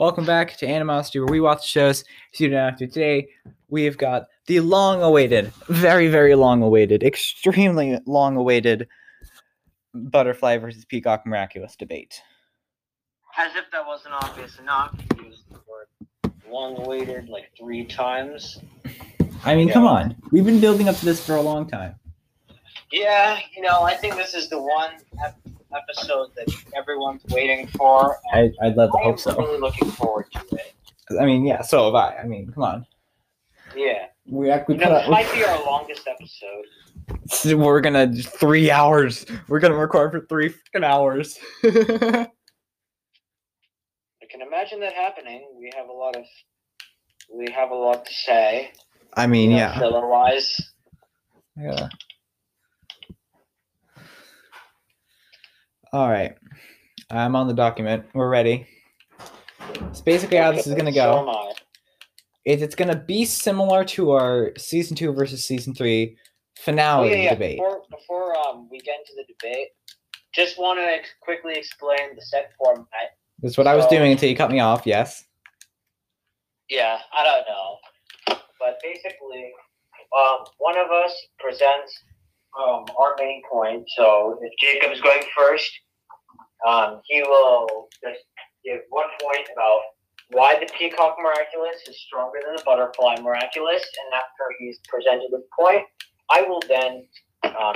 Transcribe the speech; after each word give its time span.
Welcome 0.00 0.24
back 0.24 0.56
to 0.56 0.66
Animosity, 0.66 1.20
where 1.20 1.28
we 1.28 1.42
watch 1.42 1.68
shows 1.68 2.04
student 2.32 2.58
after. 2.58 2.86
Today, 2.86 3.28
we've 3.68 3.98
got 3.98 4.28
the 4.46 4.60
long-awaited, 4.60 5.52
very, 5.68 6.08
very 6.08 6.34
long-awaited, 6.34 7.02
extremely 7.02 7.98
long-awaited 8.06 8.88
Butterfly 9.92 10.56
versus 10.56 10.86
Peacock 10.86 11.26
Miraculous 11.26 11.76
debate. 11.76 12.22
As 13.36 13.54
if 13.54 13.70
that 13.72 13.86
wasn't 13.86 14.14
obvious 14.14 14.58
enough, 14.58 14.98
you 15.18 15.26
used 15.26 15.42
the 15.50 15.60
word 15.68 16.32
long 16.50 16.78
awaited 16.78 17.28
like 17.28 17.50
three 17.58 17.84
times. 17.84 18.58
I 19.44 19.54
mean, 19.54 19.68
Yeah. 19.68 19.74
come 19.74 19.86
on. 19.86 20.16
We've 20.32 20.46
been 20.46 20.60
building 20.60 20.88
up 20.88 20.96
to 20.96 21.04
this 21.04 21.22
for 21.22 21.36
a 21.36 21.42
long 21.42 21.68
time. 21.68 21.96
Yeah, 22.90 23.38
you 23.54 23.60
know, 23.60 23.82
I 23.82 23.96
think 23.96 24.14
this 24.16 24.32
is 24.32 24.48
the 24.48 24.62
one 24.62 24.92
episode 25.74 26.30
that 26.36 26.48
everyone's 26.76 27.24
waiting 27.30 27.66
for. 27.68 28.18
I, 28.32 28.50
I'd 28.62 28.76
love 28.76 28.90
to 28.92 28.98
hope 28.98 29.18
so. 29.18 29.30
I 29.30 29.34
am 29.34 29.38
hope 29.38 29.46
so. 29.46 29.52
really 29.52 29.60
looking 29.60 29.90
forward 29.90 30.26
to 30.32 30.56
it. 30.56 30.74
I 31.18 31.24
mean, 31.24 31.44
yeah, 31.44 31.62
so 31.62 31.86
have 31.86 31.94
I. 31.94 32.16
I 32.22 32.24
mean, 32.24 32.52
come 32.52 32.62
on. 32.62 32.86
Yeah. 33.74 34.06
We 34.26 34.50
actually 34.50 34.76
You 34.76 34.82
know, 34.82 34.94
this 34.94 35.08
might 35.08 35.32
be 35.32 35.44
our 35.44 35.64
longest 35.64 36.06
episode. 36.06 37.58
We're 37.58 37.80
gonna 37.80 38.12
three 38.12 38.70
hours. 38.70 39.26
We're 39.48 39.58
gonna 39.58 39.76
record 39.76 40.12
for 40.12 40.20
three 40.20 40.50
freaking 40.50 40.84
hours. 40.84 41.38
I 41.64 42.28
can 44.30 44.42
imagine 44.42 44.80
that 44.80 44.92
happening. 44.92 45.48
We 45.58 45.72
have 45.76 45.88
a 45.88 45.92
lot 45.92 46.14
of 46.16 46.24
we 47.32 47.50
have 47.50 47.70
a 47.70 47.74
lot 47.74 48.04
to 48.04 48.12
say. 48.12 48.72
I 49.14 49.26
mean, 49.26 49.50
you 49.50 49.56
know, 49.56 49.62
yeah. 49.62 49.78
Filler 49.78 50.06
wise. 50.06 50.60
Yeah. 51.56 51.88
All 55.92 56.08
right. 56.08 56.36
I'm 57.10 57.34
on 57.34 57.48
the 57.48 57.54
document. 57.54 58.04
We're 58.14 58.28
ready. 58.28 58.66
It's 59.88 60.00
basically 60.00 60.36
how 60.36 60.52
this 60.52 60.66
is 60.66 60.74
gonna 60.74 60.92
go. 60.92 61.20
am 61.20 61.28
I. 61.28 61.52
Is 62.44 62.62
it's 62.62 62.76
gonna 62.76 62.96
be 62.96 63.24
similar 63.24 63.84
to 63.84 64.12
our 64.12 64.52
season 64.56 64.96
two 64.96 65.12
versus 65.12 65.44
season 65.44 65.74
three 65.74 66.16
finale 66.56 67.10
yeah, 67.10 67.16
yeah. 67.16 67.30
debate. 67.30 67.58
Before, 67.58 67.82
before 67.90 68.38
um, 68.38 68.68
we 68.70 68.78
get 68.78 68.96
into 69.00 69.12
the 69.16 69.24
debate, 69.32 69.68
just 70.32 70.58
want 70.58 70.78
to 70.78 70.98
quickly 71.20 71.54
explain 71.54 72.14
the 72.14 72.22
set 72.22 72.52
format. 72.56 72.86
That's 73.42 73.58
what 73.58 73.66
I 73.66 73.74
was 73.74 73.86
doing 73.88 74.12
until 74.12 74.28
you 74.28 74.36
cut 74.36 74.50
me 74.52 74.60
off. 74.60 74.82
Yes. 74.84 75.24
Yeah, 76.68 76.98
I 77.12 77.24
don't 77.24 77.44
know. 77.48 78.38
But 78.60 78.78
basically, 78.80 79.50
um, 80.16 80.44
one 80.58 80.78
of 80.78 80.92
us 80.92 81.12
presents 81.40 82.04
our 82.58 83.14
main 83.18 83.42
point. 83.50 83.84
So 83.96 84.38
if 84.42 84.52
Jacob's 84.58 85.00
going 85.00 85.22
first, 85.36 85.70
um, 86.66 87.00
he 87.04 87.22
will 87.22 87.88
just 88.02 88.20
give 88.64 88.80
one 88.90 89.08
point 89.20 89.48
about 89.52 89.80
why 90.30 90.58
the 90.58 90.70
Peacock 90.78 91.16
Miraculous 91.20 91.76
is 91.88 92.00
stronger 92.06 92.38
than 92.44 92.56
the 92.56 92.62
Butterfly 92.64 93.16
Miraculous. 93.22 93.82
And 93.82 94.14
after 94.14 94.44
he's 94.58 94.78
presented 94.88 95.30
his 95.32 95.44
point, 95.58 95.84
I 96.30 96.42
will 96.42 96.62
then 96.68 97.06
um. 97.44 97.74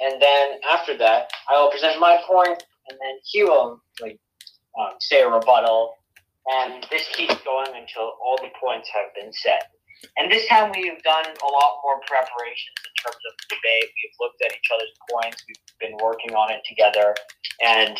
And 0.00 0.20
then 0.20 0.58
after 0.68 0.96
that, 0.98 1.30
I 1.48 1.60
will 1.60 1.70
present 1.70 1.98
my 2.00 2.18
point, 2.26 2.62
and 2.88 2.98
then 3.00 3.18
he 3.24 3.44
will 3.44 3.80
like 4.00 4.18
um, 4.78 4.90
say 5.00 5.22
a 5.22 5.28
rebuttal, 5.28 5.94
and 6.52 6.86
this 6.90 7.08
keeps 7.12 7.36
going 7.42 7.68
until 7.74 8.12
all 8.22 8.36
the 8.42 8.50
points 8.60 8.88
have 8.92 9.14
been 9.14 9.32
set. 9.32 9.70
And 10.16 10.30
this 10.30 10.46
time 10.48 10.72
we've 10.74 11.02
done 11.02 11.24
a 11.26 11.46
lot 11.46 11.80
more 11.82 12.00
preparations 12.06 12.78
in 12.84 12.92
terms 13.02 13.22
of 13.28 13.32
debate. 13.48 13.90
We've 13.94 14.16
looked 14.20 14.42
at 14.44 14.52
each 14.52 14.70
other's 14.74 14.94
points. 15.10 15.44
We've 15.48 15.78
been 15.80 15.96
working 16.02 16.34
on 16.34 16.52
it 16.52 16.60
together, 16.68 17.14
and 17.64 17.98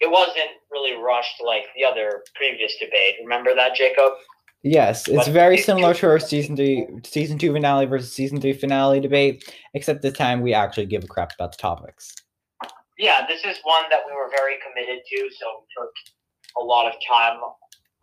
it 0.00 0.10
wasn't 0.10 0.50
really 0.70 0.94
rushed 1.00 1.42
like 1.44 1.64
the 1.76 1.84
other 1.84 2.22
previous 2.34 2.76
debate. 2.78 3.14
Remember 3.22 3.54
that, 3.54 3.74
Jacob? 3.74 4.12
Yes, 4.62 5.06
it's 5.08 5.26
But 5.26 5.32
very 5.32 5.58
similar 5.58 5.92
to 5.92 6.06
our 6.08 6.18
season 6.18 6.56
three 6.56 6.86
season 7.04 7.38
two 7.38 7.52
finale 7.52 7.84
versus 7.84 8.10
season 8.12 8.40
three 8.40 8.54
finale 8.54 8.98
debate, 8.98 9.44
except 9.74 10.00
this 10.00 10.14
time 10.14 10.40
we 10.40 10.54
actually 10.54 10.86
give 10.86 11.04
a 11.04 11.06
crap 11.06 11.32
about 11.38 11.52
the 11.52 11.58
topics. 11.58 12.14
Yeah, 12.96 13.26
this 13.26 13.44
is 13.44 13.58
one 13.64 13.84
that 13.90 14.00
we 14.06 14.12
were 14.14 14.30
very 14.30 14.54
committed 14.66 15.02
to, 15.04 15.18
so 15.38 15.46
we 15.60 15.66
took 15.76 15.92
a 16.60 16.64
lot 16.64 16.86
of 16.86 16.94
time 17.06 17.38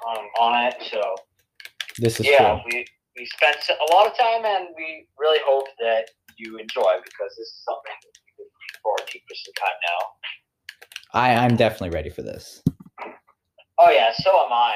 um, 0.08 0.26
on 0.40 0.66
it. 0.68 0.76
So 0.92 1.16
This 1.98 2.20
is 2.20 2.28
yeah, 2.28 2.60
true. 2.60 2.62
we 2.72 2.86
we 3.18 3.26
spent 3.26 3.58
a 3.70 3.94
lot 3.94 4.08
of 4.08 4.18
time, 4.18 4.46
and 4.46 4.68
we 4.76 5.08
really 5.18 5.40
hope 5.46 5.68
that 5.80 6.10
you 6.38 6.58
enjoy 6.58 6.94
because 7.04 7.32
this 7.38 7.48
is 7.48 7.62
something 7.66 7.94
that 8.02 8.14
we've 8.38 8.48
been 8.48 8.82
forward 8.82 9.08
to 9.08 9.20
for 9.20 9.36
some 9.36 9.54
time 9.60 9.78
now. 9.90 11.20
I, 11.20 11.46
I'm 11.46 11.56
definitely 11.56 11.90
ready 11.90 12.10
for 12.10 12.22
this. 12.22 12.62
Oh 13.78 13.90
yeah, 13.90 14.12
so 14.16 14.32
am 14.46 14.52
I. 14.52 14.76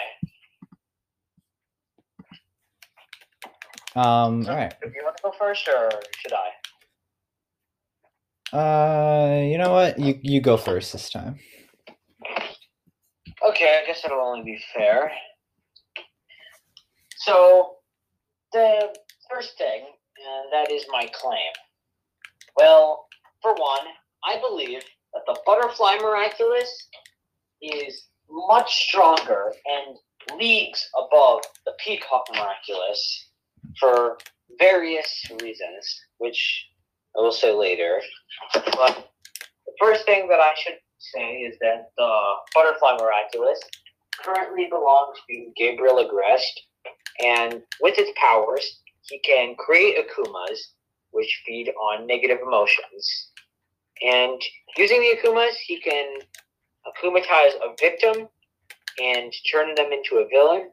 Um, 3.95 4.45
all 4.47 4.55
right. 4.55 4.73
Do 4.81 4.89
you 4.89 5.03
want 5.03 5.15
to 5.17 5.23
go 5.23 5.31
first, 5.39 5.67
or 5.69 5.89
should 6.17 6.33
I? 6.33 6.51
Uh, 8.57 9.41
you 9.43 9.57
know 9.57 9.71
what? 9.71 9.97
You 9.97 10.19
you 10.21 10.41
go 10.41 10.57
first 10.57 10.91
this 10.91 11.09
time. 11.09 11.39
Okay, 13.47 13.81
I 13.81 13.85
guess 13.85 14.03
it'll 14.03 14.19
only 14.19 14.43
be 14.43 14.59
fair. 14.73 15.11
So, 17.17 17.74
the 18.51 18.95
first 19.29 19.57
thing, 19.57 19.81
and 19.83 20.53
that 20.53 20.71
is 20.71 20.85
my 20.89 21.09
claim. 21.13 21.51
Well, 22.57 23.07
for 23.41 23.53
one, 23.53 23.87
I 24.23 24.39
believe 24.39 24.81
that 25.13 25.23
the 25.27 25.39
Butterfly 25.45 25.97
Miraculous 26.01 26.87
is 27.61 28.07
much 28.29 28.87
stronger 28.87 29.53
and 29.65 29.97
leagues 30.39 30.89
above 30.97 31.41
the 31.65 31.73
Peacock 31.83 32.25
Miraculous 32.33 33.29
for 33.79 34.17
various 34.59 35.25
reasons, 35.41 36.01
which 36.17 36.67
I 37.17 37.21
will 37.21 37.31
say 37.31 37.53
later. 37.53 38.01
But 38.53 39.11
the 39.65 39.73
first 39.79 40.05
thing 40.05 40.27
that 40.29 40.39
I 40.39 40.53
should 40.57 40.79
say 40.99 41.37
is 41.41 41.57
that 41.61 41.89
the 41.97 42.35
Butterfly 42.53 42.97
Miraculous 42.99 43.59
currently 44.23 44.67
belongs 44.69 45.17
to 45.29 45.51
Gabriel 45.55 45.97
Agreste, 45.97 46.59
and 47.23 47.61
with 47.81 47.97
its 47.97 48.11
powers, 48.19 48.81
he 49.03 49.19
can 49.19 49.55
create 49.57 49.97
Akumas, 49.97 50.57
which 51.11 51.43
feed 51.45 51.69
on 51.69 52.07
negative 52.07 52.39
emotions. 52.45 53.31
And 54.01 54.41
using 54.77 54.99
the 54.99 55.17
Akumas, 55.17 55.53
he 55.65 55.79
can 55.79 56.19
Akumatize 56.85 57.55
a 57.63 57.73
victim 57.79 58.27
and 59.01 59.33
turn 59.51 59.73
them 59.75 59.91
into 59.91 60.17
a 60.17 60.27
villain 60.27 60.69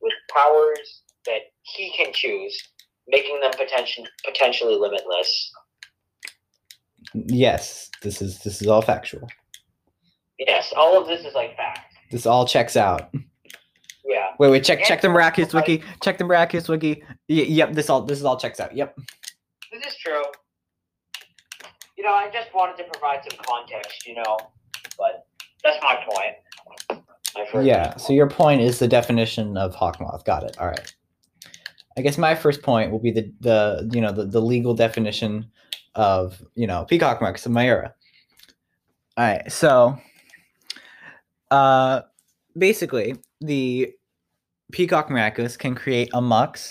with 0.00 0.12
powers 0.32 1.02
that 1.26 1.40
he 1.62 1.92
can 1.96 2.12
choose, 2.12 2.56
making 3.08 3.40
them 3.40 3.50
potential, 3.50 4.04
potentially 4.24 4.76
limitless. 4.76 5.52
Yes, 7.14 7.90
this 8.02 8.22
is 8.22 8.38
this 8.40 8.60
is 8.60 8.68
all 8.68 8.82
factual. 8.82 9.28
Yes, 10.38 10.72
all 10.76 11.00
of 11.00 11.08
this 11.08 11.24
is 11.24 11.34
like 11.34 11.56
fact. 11.56 11.94
This 12.10 12.26
all 12.26 12.46
checks 12.46 12.76
out. 12.76 13.10
Yeah. 14.08 14.28
Wait, 14.38 14.50
wait, 14.50 14.64
check 14.64 14.82
check 14.84 15.02
the 15.02 15.08
Yeah. 15.08 15.12
miraculous 15.12 15.52
wiki. 15.52 15.82
Check 16.02 16.16
the 16.16 16.24
miraculous 16.24 16.66
wiki. 16.66 17.04
Y- 17.28 17.44
yep, 17.46 17.74
this 17.74 17.90
all 17.90 18.02
this 18.02 18.18
is 18.18 18.24
all 18.24 18.38
checks 18.38 18.58
out. 18.58 18.74
Yep. 18.74 18.96
This 19.70 19.86
is 19.86 19.96
true. 19.98 20.22
You 21.96 22.04
know, 22.04 22.12
I 22.14 22.30
just 22.32 22.54
wanted 22.54 22.78
to 22.78 22.84
provide 22.90 23.20
some 23.28 23.38
context, 23.44 24.06
you 24.06 24.14
know, 24.14 24.38
but 24.96 25.26
that's 25.62 25.76
my 25.82 25.96
point. 26.08 27.04
My 27.52 27.60
Yeah. 27.60 27.96
So 27.96 28.14
your 28.14 28.30
point 28.30 28.62
is 28.62 28.78
the 28.78 28.88
definition 28.88 29.58
of 29.58 29.74
hawkmoth. 29.76 30.24
Got 30.24 30.44
it. 30.44 30.56
All 30.58 30.68
right. 30.68 30.94
I 31.98 32.00
guess 32.00 32.16
my 32.16 32.34
first 32.34 32.62
point 32.62 32.90
will 32.90 33.00
be 33.00 33.10
the 33.10 33.30
the 33.40 33.90
you 33.92 34.00
know 34.00 34.12
the, 34.12 34.24
the 34.24 34.40
legal 34.40 34.72
definition 34.72 35.50
of 35.96 36.42
you 36.54 36.66
know 36.66 36.86
peacock 36.86 37.20
marks 37.20 37.44
of 37.44 37.52
Mayura. 37.52 37.92
All 39.18 39.24
right. 39.26 39.50
So, 39.52 39.98
uh, 41.50 42.02
basically 42.56 43.16
the 43.40 43.92
peacock 44.72 45.10
miraculous 45.10 45.56
can 45.56 45.74
create 45.74 46.10
amoks, 46.12 46.70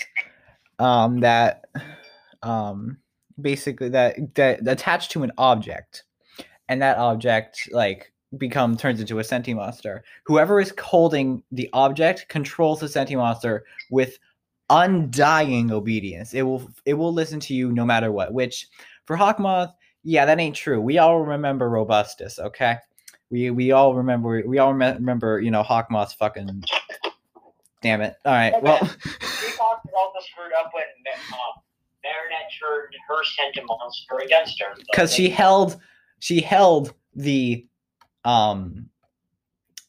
um, 0.78 1.20
that, 1.20 1.64
um, 2.42 2.98
basically 3.40 3.88
that 3.88 4.34
that 4.34 4.66
attached 4.66 5.10
to 5.12 5.22
an 5.22 5.32
object, 5.38 6.04
and 6.68 6.82
that 6.82 6.98
object 6.98 7.68
like 7.72 8.12
become 8.36 8.76
turns 8.76 9.00
into 9.00 9.18
a 9.18 9.24
senti 9.24 9.54
monster. 9.54 10.04
Whoever 10.24 10.60
is 10.60 10.72
holding 10.78 11.42
the 11.50 11.70
object 11.72 12.28
controls 12.28 12.80
the 12.80 12.88
senti 12.88 13.16
monster 13.16 13.64
with 13.90 14.18
undying 14.70 15.70
obedience. 15.70 16.34
It 16.34 16.42
will 16.42 16.70
it 16.84 16.94
will 16.94 17.12
listen 17.12 17.40
to 17.40 17.54
you 17.54 17.72
no 17.72 17.84
matter 17.84 18.12
what. 18.12 18.32
Which 18.32 18.68
for 19.06 19.16
Hawkmoth, 19.16 19.72
yeah, 20.04 20.24
that 20.26 20.38
ain't 20.38 20.56
true. 20.56 20.80
We 20.80 20.98
all 20.98 21.20
remember 21.20 21.70
Robustus, 21.70 22.38
okay? 22.38 22.76
We 23.30 23.50
we 23.50 23.72
all 23.72 23.94
remember 23.94 24.42
we 24.46 24.58
all 24.58 24.74
remember 24.74 25.40
you 25.40 25.50
know 25.50 25.62
Hawkmoth's 25.62 26.14
fucking. 26.14 26.64
Damn 27.80 28.00
it! 28.00 28.16
All 28.24 28.32
right, 28.32 28.52
Okay. 28.52 28.62
well, 28.62 28.78
Peacock 28.78 29.84
was 29.84 29.94
also 29.96 30.18
screwed 30.30 30.52
up 30.58 30.70
when 30.74 30.84
um, 31.32 31.62
Marinette 32.02 32.50
turned 32.58 32.92
her 33.08 33.24
sent 33.24 33.56
against 34.24 34.60
her. 34.60 34.74
because 34.90 35.14
she 35.14 35.28
held 35.28 35.80
she 36.18 36.40
held 36.40 36.92
the 37.14 37.66
um 38.24 38.88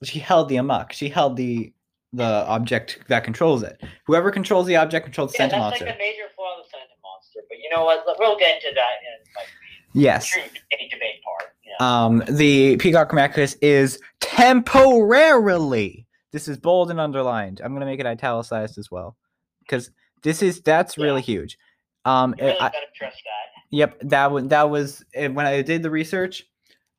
she 0.03 0.19
held 0.19 0.50
the 0.50 0.57
amok. 0.57 0.94
She 0.94 1.09
held 1.09 1.36
the 1.36 1.74
the 2.13 2.45
object 2.47 3.00
that 3.07 3.24
controls 3.24 3.63
it. 3.63 3.81
Whoever 4.06 4.31
controls 4.31 4.65
the 4.68 4.75
object 4.75 5.06
controls 5.06 5.31
the 5.31 5.38
Yeah, 5.44 5.50
sentient 5.50 5.71
that's 5.71 5.81
like 5.81 5.94
the 5.94 5.97
major 6.00 6.24
flaw 6.35 6.57
of 6.57 6.63
the 6.65 6.69
sentient 6.69 7.00
monster. 7.03 7.39
But 7.50 7.57
you 7.59 7.69
know 7.69 7.85
what? 7.85 8.03
We'll 8.19 8.38
get 8.38 8.56
into 8.56 8.74
that 8.75 8.97
in 9.01 9.33
like 9.35 9.47
yes. 9.94 10.27
true 10.27 10.42
debate 10.42 10.89
debate 10.92 11.21
part. 11.24 11.53
You 11.63 11.74
know. 11.80 11.85
Um, 11.85 12.24
the 12.30 12.77
Peacock 12.77 13.13
Miraculous 13.13 13.53
is 13.62 14.00
temporarily. 14.19 16.06
This 16.31 16.47
is 16.47 16.57
bold 16.57 16.91
and 16.91 16.99
underlined. 16.99 17.61
I'm 17.63 17.73
gonna 17.73 17.85
make 17.85 17.99
it 17.99 18.05
italicized 18.05 18.77
as 18.77 18.91
well, 18.91 19.17
because 19.61 19.91
this 20.21 20.41
is 20.41 20.61
that's 20.61 20.97
really 20.97 21.21
huge. 21.21 21.57
Um, 22.05 22.35
you 22.37 22.45
really 22.45 22.59
I- 22.59 22.69
gotta 22.69 22.85
trust 22.95 23.17
that. 23.23 23.61
Yep, 23.71 23.99
that 24.01 24.31
was 24.31 24.47
that 24.47 24.69
was 24.69 25.05
eh, 25.13 25.27
when 25.27 25.45
I 25.45 25.61
did 25.61 25.83
the 25.83 25.91
research. 25.91 26.45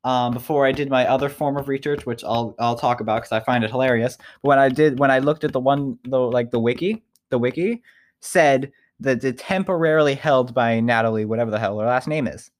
Um, 0.03 0.32
before 0.32 0.65
I 0.65 0.73
did 0.73 0.88
my 0.88 1.06
other 1.06 1.29
form 1.29 1.59
of 1.59 1.69
research, 1.69 2.06
which 2.06 2.25
I'll 2.25 2.55
I'll 2.59 2.77
talk 2.77 3.00
about 3.00 3.17
because 3.23 3.32
I 3.32 3.41
find 3.41 3.65
it 3.65 3.71
hilarious. 3.71 4.17
But 4.43 4.49
when 4.49 4.59
I 4.59 4.69
did 4.71 4.99
when 4.99 5.11
I 5.11 5.19
looked 5.19 5.44
at 5.44 5.53
the 5.53 5.61
one 5.61 5.99
the 6.05 6.19
like 6.19 6.50
the 6.53 6.59
wiki, 6.61 7.03
the 7.29 7.38
wiki 7.38 7.83
said 8.21 8.73
that 9.00 9.23
it's 9.25 9.43
temporarily 9.43 10.15
held 10.15 10.55
by 10.55 10.81
Natalie, 10.81 11.25
whatever 11.26 11.50
the 11.50 11.59
hell 11.59 11.79
her 11.79 11.87
last 11.87 12.09
name 12.09 12.26
is. 12.26 12.50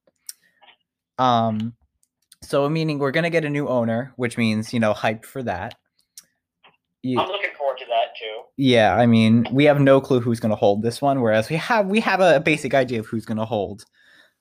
Um, 1.19 1.75
so 2.43 2.69
meaning 2.69 2.99
we're 2.99 3.11
gonna 3.11 3.31
get 3.31 3.45
a 3.45 3.51
new 3.51 3.69
owner, 3.69 4.13
which 4.17 4.37
means 4.37 4.75
you 4.75 4.81
know 4.81 4.93
hype 4.93 5.25
for 5.25 5.43
that. 5.45 5.77
You, 7.03 7.19
I'm 7.19 7.29
looking 7.29 7.51
forward 7.57 7.79
to 7.79 7.87
that 7.87 8.15
too. 8.19 8.43
yeah, 8.57 8.95
I 8.95 9.07
mean, 9.07 9.47
we 9.53 9.65
have 9.65 9.81
no 9.81 10.01
clue 10.01 10.21
who's 10.21 10.39
going 10.39 10.51
to 10.51 10.57
hold 10.57 10.83
this 10.83 11.01
one, 11.01 11.23
whereas 11.23 11.49
we 11.49 11.57
have 11.57 11.87
we 11.87 12.01
have 12.01 12.21
a 12.21 12.41
basic 12.41 12.75
idea 12.75 13.01
of 13.01 13.07
who's 13.07 13.25
going 13.25 13.39
to 13.39 13.47
hold 13.47 13.85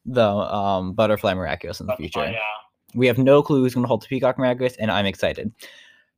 the 0.06 0.26
um, 0.26 0.94
Butterfly 0.94 1.34
Miraculous 1.34 1.80
in 1.80 1.88
the 1.88 1.96
future. 1.96 2.26
yeah. 2.26 2.40
We 2.96 3.08
have 3.08 3.18
no 3.18 3.42
clue 3.44 3.62
who's 3.62 3.76
going 3.76 3.84
to 3.84 3.88
hold 3.88 4.02
the 4.02 4.08
Peacock 4.08 4.38
Miraculous, 4.38 4.76
and 4.78 4.92
I'm 4.92 5.06
excited. 5.06 5.54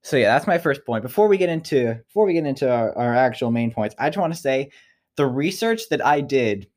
So 0.04 0.18
yeah, 0.18 0.34
that's 0.34 0.48
my 0.48 0.58
first 0.58 0.84
point. 0.86 1.04
Before 1.04 1.28
we 1.28 1.38
get 1.38 1.50
into 1.50 1.94
before 2.08 2.26
we 2.26 2.34
get 2.34 2.46
into 2.46 2.72
our, 2.72 2.98
our 2.98 3.16
actual 3.16 3.52
main 3.52 3.72
points, 3.72 3.94
I 4.00 4.10
just 4.10 4.18
want 4.18 4.34
to 4.34 4.40
say 4.40 4.72
the 5.16 5.28
research 5.28 5.90
that 5.90 6.04
I 6.04 6.22
did 6.22 6.68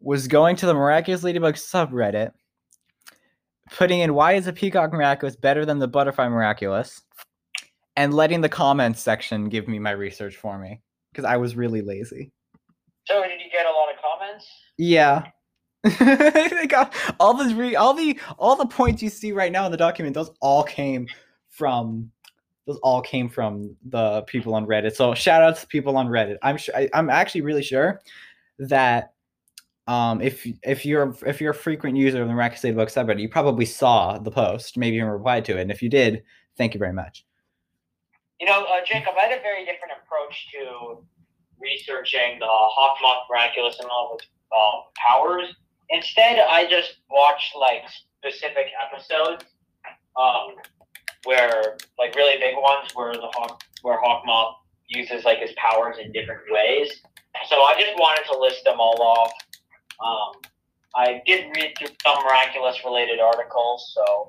was 0.00 0.26
going 0.26 0.56
to 0.56 0.66
the 0.66 0.74
Miraculous 0.74 1.22
Ladybug 1.22 1.54
subreddit, 1.54 2.32
putting 3.70 4.00
in 4.00 4.14
why 4.14 4.32
is 4.32 4.46
the 4.46 4.52
Peacock 4.52 4.92
Miraculous 4.92 5.36
better 5.36 5.64
than 5.64 5.78
the 5.78 5.88
Butterfly 5.88 6.28
Miraculous, 6.28 7.02
and 7.96 8.14
letting 8.14 8.40
the 8.40 8.48
comments 8.48 9.00
section 9.00 9.48
give 9.48 9.68
me 9.68 9.78
my 9.78 9.92
research 9.92 10.36
for 10.36 10.58
me 10.58 10.80
because 11.12 11.24
I 11.24 11.36
was 11.36 11.56
really 11.56 11.82
lazy. 11.82 12.30
So 13.06 13.22
did 13.22 13.40
you 13.40 13.50
get 13.50 13.66
a 13.66 13.70
lot 13.70 13.88
of 13.92 13.96
comments? 14.02 14.46
Yeah. 14.78 15.26
They 16.50 16.66
got- 16.66 16.92
all 17.20 17.34
the 17.34 17.54
re- 17.54 17.76
all 17.76 17.94
the 17.94 18.18
all 18.38 18.56
the 18.56 18.66
points 18.66 19.02
you 19.02 19.08
see 19.08 19.32
right 19.32 19.52
now 19.52 19.66
in 19.66 19.70
the 19.72 19.78
document, 19.78 20.14
those 20.14 20.30
all 20.40 20.62
came 20.64 21.06
from 21.48 22.10
those 22.66 22.78
all 22.82 23.00
came 23.00 23.28
from 23.28 23.76
the 23.88 24.22
people 24.22 24.54
on 24.54 24.66
Reddit. 24.66 24.96
So 24.96 25.14
shout 25.14 25.42
out 25.42 25.56
to 25.58 25.66
people 25.68 25.96
on 25.96 26.08
Reddit. 26.08 26.36
I'm 26.42 26.56
sure 26.56 26.74
I, 26.76 26.88
I'm 26.92 27.08
actually 27.08 27.42
really 27.42 27.62
sure 27.62 28.00
that 28.58 29.12
um 29.86 30.20
if 30.20 30.44
if 30.64 30.84
you're 30.84 31.14
if 31.24 31.40
you're 31.40 31.52
a 31.52 31.54
frequent 31.54 31.96
user 31.96 32.20
of 32.20 32.26
the 32.28 32.34
Miraculous 32.34 32.64
Ladybug 32.64 32.88
subreddit, 32.88 33.20
you 33.20 33.28
probably 33.28 33.64
saw 33.64 34.18
the 34.18 34.32
post, 34.32 34.76
maybe 34.76 34.96
even 34.96 35.08
replied 35.08 35.44
to 35.44 35.56
it. 35.56 35.62
And 35.62 35.70
if 35.70 35.82
you 35.82 35.88
did, 35.88 36.24
thank 36.58 36.74
you 36.74 36.80
very 36.80 36.92
much. 36.92 37.24
You 38.40 38.46
know, 38.46 38.64
uh, 38.64 38.84
Jacob, 38.84 39.14
I 39.18 39.26
had 39.28 39.38
a 39.38 39.42
very 39.42 39.64
different 39.64 39.94
approach 40.02 40.48
to 40.52 41.02
researching 41.58 42.38
the 42.38 42.46
Hawkmoth 42.46 43.28
Miraculous 43.30 43.78
and 43.80 43.88
all 43.88 44.12
of 44.12 44.20
its 44.20 44.28
um, 44.54 44.82
powers. 44.94 45.54
Instead, 45.90 46.38
I 46.38 46.68
just 46.68 46.96
watched 47.10 47.56
like 47.58 47.82
specific 48.18 48.66
episodes, 48.76 49.44
um, 50.18 50.56
where 51.24 51.76
like 51.98 52.14
really 52.14 52.38
big 52.38 52.56
ones 52.56 52.90
where 52.94 53.12
the 53.12 53.30
Hawk, 53.34 53.62
where 53.82 53.98
Hawkmoth 54.02 54.54
uses 54.88 55.24
like 55.24 55.38
his 55.38 55.52
powers 55.56 55.96
in 56.02 56.12
different 56.12 56.42
ways. 56.50 57.00
So 57.48 57.56
I 57.56 57.74
just 57.78 57.94
wanted 57.98 58.24
to 58.32 58.38
list 58.38 58.64
them 58.64 58.80
all 58.80 59.00
off. 59.00 59.32
Um, 60.04 60.42
I 60.94 61.22
did 61.26 61.54
read 61.56 61.74
through 61.78 61.88
some 62.02 62.22
miraculous 62.24 62.78
related 62.84 63.20
articles, 63.20 63.92
so 63.94 64.28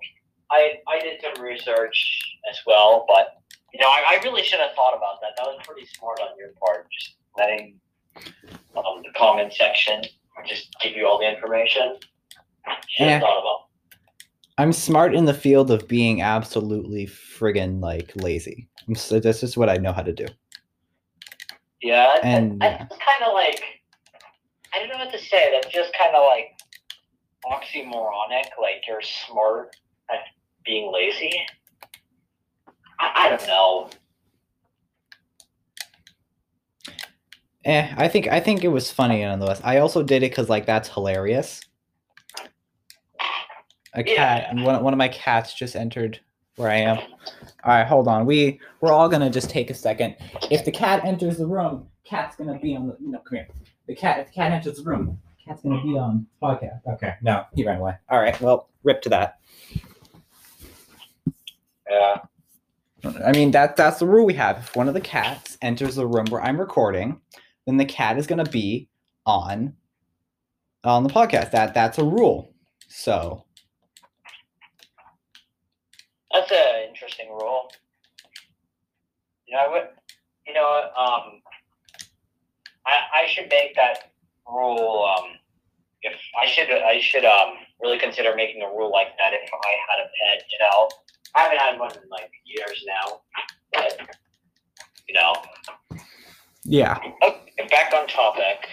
I 0.52 0.76
I 0.88 1.00
did 1.00 1.22
some 1.22 1.44
research 1.44 2.38
as 2.50 2.60
well, 2.66 3.06
but 3.08 3.37
you 3.74 3.80
know, 3.80 3.88
I, 3.88 4.18
I 4.18 4.24
really 4.24 4.44
should 4.44 4.60
have 4.60 4.72
thought 4.76 4.96
about 4.96 5.20
that. 5.22 5.32
That 5.38 5.46
was 5.46 5.60
pretty 5.66 5.86
smart 5.88 6.20
on 6.22 6.38
your 6.38 6.50
part, 6.64 6.88
just 6.92 7.16
letting 7.38 7.80
um, 8.76 9.02
the 9.04 9.12
comment 9.16 9.54
section 9.54 10.02
just 10.48 10.76
give 10.82 10.96
you 10.96 11.08
all 11.08 11.20
the 11.20 11.28
information. 11.30 11.98
Should 12.90 13.08
have 13.08 13.22
Eh. 13.22 13.26
thought 13.26 13.40
about. 13.40 13.60
I'm 14.60 14.74
smart 14.74 15.14
in 15.14 15.26
the 15.26 15.34
field 15.34 15.70
of 15.72 15.88
being 15.88 16.22
absolutely 16.22 17.06
friggin' 17.08 17.82
like 17.82 18.12
lazy. 18.16 18.68
I'm 18.88 18.96
so 18.96 19.20
this 19.20 19.44
is 19.44 19.58
what 19.58 19.70
I 19.70 19.78
know 19.78 19.92
how 19.94 20.02
to 20.02 20.14
do. 20.14 20.26
Yeah, 21.82 22.18
And, 22.24 22.64
I, 22.64 22.68
yeah. 22.70 22.84
it's 22.90 22.98
kind 22.98 23.24
of 23.26 23.34
like 23.34 23.62
I 24.74 24.80
don't 24.80 24.90
know 24.90 24.98
what 24.98 25.12
to 25.12 25.20
say. 25.20 25.52
That's 25.52 25.74
just 25.74 25.92
kind 25.98 26.16
of 26.16 26.24
like 26.26 26.58
oxymoronic. 27.46 28.50
Like 28.62 28.84
you're 28.88 29.02
smart 29.02 29.76
at 30.12 30.20
being 30.66 30.92
lazy. 30.92 31.32
I, 33.00 33.12
I 33.16 33.30
don't 33.30 33.48
know. 33.48 33.90
Eh, 37.66 37.94
I 37.98 38.08
think 38.08 38.28
I 38.28 38.40
think 38.40 38.64
it 38.64 38.70
was 38.70 38.90
funny 38.92 39.22
nonetheless. 39.24 39.60
I 39.64 39.80
also 39.80 40.02
did 40.02 40.24
it 40.24 40.32
because 40.32 40.50
like 40.50 40.66
that's 40.66 40.88
hilarious. 40.90 41.62
A 43.94 44.04
cat, 44.04 44.50
Yeah. 44.56 44.64
one 44.64 44.84
one 44.84 44.94
of 44.94 44.98
my 44.98 45.10
cats 45.10 45.54
just 45.54 45.76
entered 45.76 46.20
where 46.56 46.70
I 46.70 46.76
am. 46.78 46.98
All 46.98 47.06
right, 47.66 47.86
hold 47.86 48.08
on. 48.08 48.26
We 48.26 48.60
we're 48.82 48.92
all 48.92 49.10
gonna 49.10 49.30
just 49.30 49.50
take 49.50 49.70
a 49.70 49.74
second. 49.74 50.16
If 50.50 50.64
the 50.66 50.72
cat 50.72 51.04
enters 51.04 51.38
the 51.38 51.46
room, 51.48 51.88
cat's 52.06 52.36
gonna 52.36 52.58
be 52.60 52.76
on 52.76 52.88
the 52.88 52.96
no. 53.02 53.20
Come 53.20 53.38
here. 53.38 53.48
The 53.88 53.96
cat. 53.96 54.20
If 54.20 54.28
the 54.28 54.34
cat 54.34 54.52
enters 54.54 54.78
the 54.78 54.84
room, 54.84 55.20
cat's 55.44 55.62
gonna 55.64 55.82
be 55.84 55.98
on 55.98 56.26
podcast. 56.42 56.82
Okay, 56.88 57.16
no, 57.22 57.44
he 57.54 57.66
ran 57.66 57.80
away. 57.80 57.96
All 58.10 58.20
right, 58.20 58.40
well, 58.40 58.70
rip 58.84 59.02
to 59.02 59.10
that. 59.10 59.40
Yeah. 61.90 62.18
I 63.04 63.32
mean 63.32 63.52
that 63.52 63.76
that's 63.76 64.00
the 64.00 64.08
rule 64.08 64.26
we 64.26 64.34
have. 64.34 64.58
If 64.58 64.76
one 64.76 64.88
of 64.88 64.94
the 64.94 65.02
cats 65.02 65.58
enters 65.62 65.96
the 65.96 66.08
room 66.08 66.26
where 66.30 66.42
I'm 66.42 66.60
recording, 66.60 67.22
then 67.66 67.78
the 67.78 67.86
cat 67.86 68.18
is 68.18 68.28
gonna 68.28 68.46
be 68.46 68.90
on 69.26 69.74
on 70.84 71.04
the 71.04 71.10
podcast. 71.10 71.52
That 71.52 71.74
that's 71.74 71.98
a 71.98 72.04
rule. 72.04 72.54
So 72.88 73.46
That's 76.32 76.52
an 76.52 76.90
interesting 76.90 77.30
rule. 77.30 77.72
You 79.48 79.56
know, 79.56 79.64
I 79.64 79.68
would, 79.70 79.88
you 80.46 80.54
know, 80.54 80.90
um, 80.98 81.42
I, 82.86 83.24
I 83.24 83.28
should 83.28 83.48
make 83.50 83.76
that 83.76 84.12
rule. 84.48 85.06
Um, 85.18 85.32
if 86.02 86.14
I 86.40 86.46
should, 86.46 86.70
I 86.70 87.00
should 87.02 87.26
um 87.26 87.54
really 87.82 87.98
consider 87.98 88.36
making 88.36 88.62
a 88.62 88.68
rule 88.68 88.92
like 88.92 89.18
that 89.18 89.34
if 89.34 89.50
I 89.52 89.72
had 89.90 90.06
a 90.06 90.08
pet. 90.08 90.44
You 90.52 90.60
know, 90.60 90.90
I 91.38 91.42
haven't 91.42 91.60
had 91.60 91.80
one 91.80 91.92
in 91.92 92.10
like 92.10 92.32
years 92.46 92.84
now, 92.88 93.22
but 93.72 94.10
you 95.08 95.14
know, 95.14 95.34
yeah. 96.64 96.98
okay, 97.24 97.68
back 97.70 97.94
on 97.94 98.08
topic. 98.08 98.68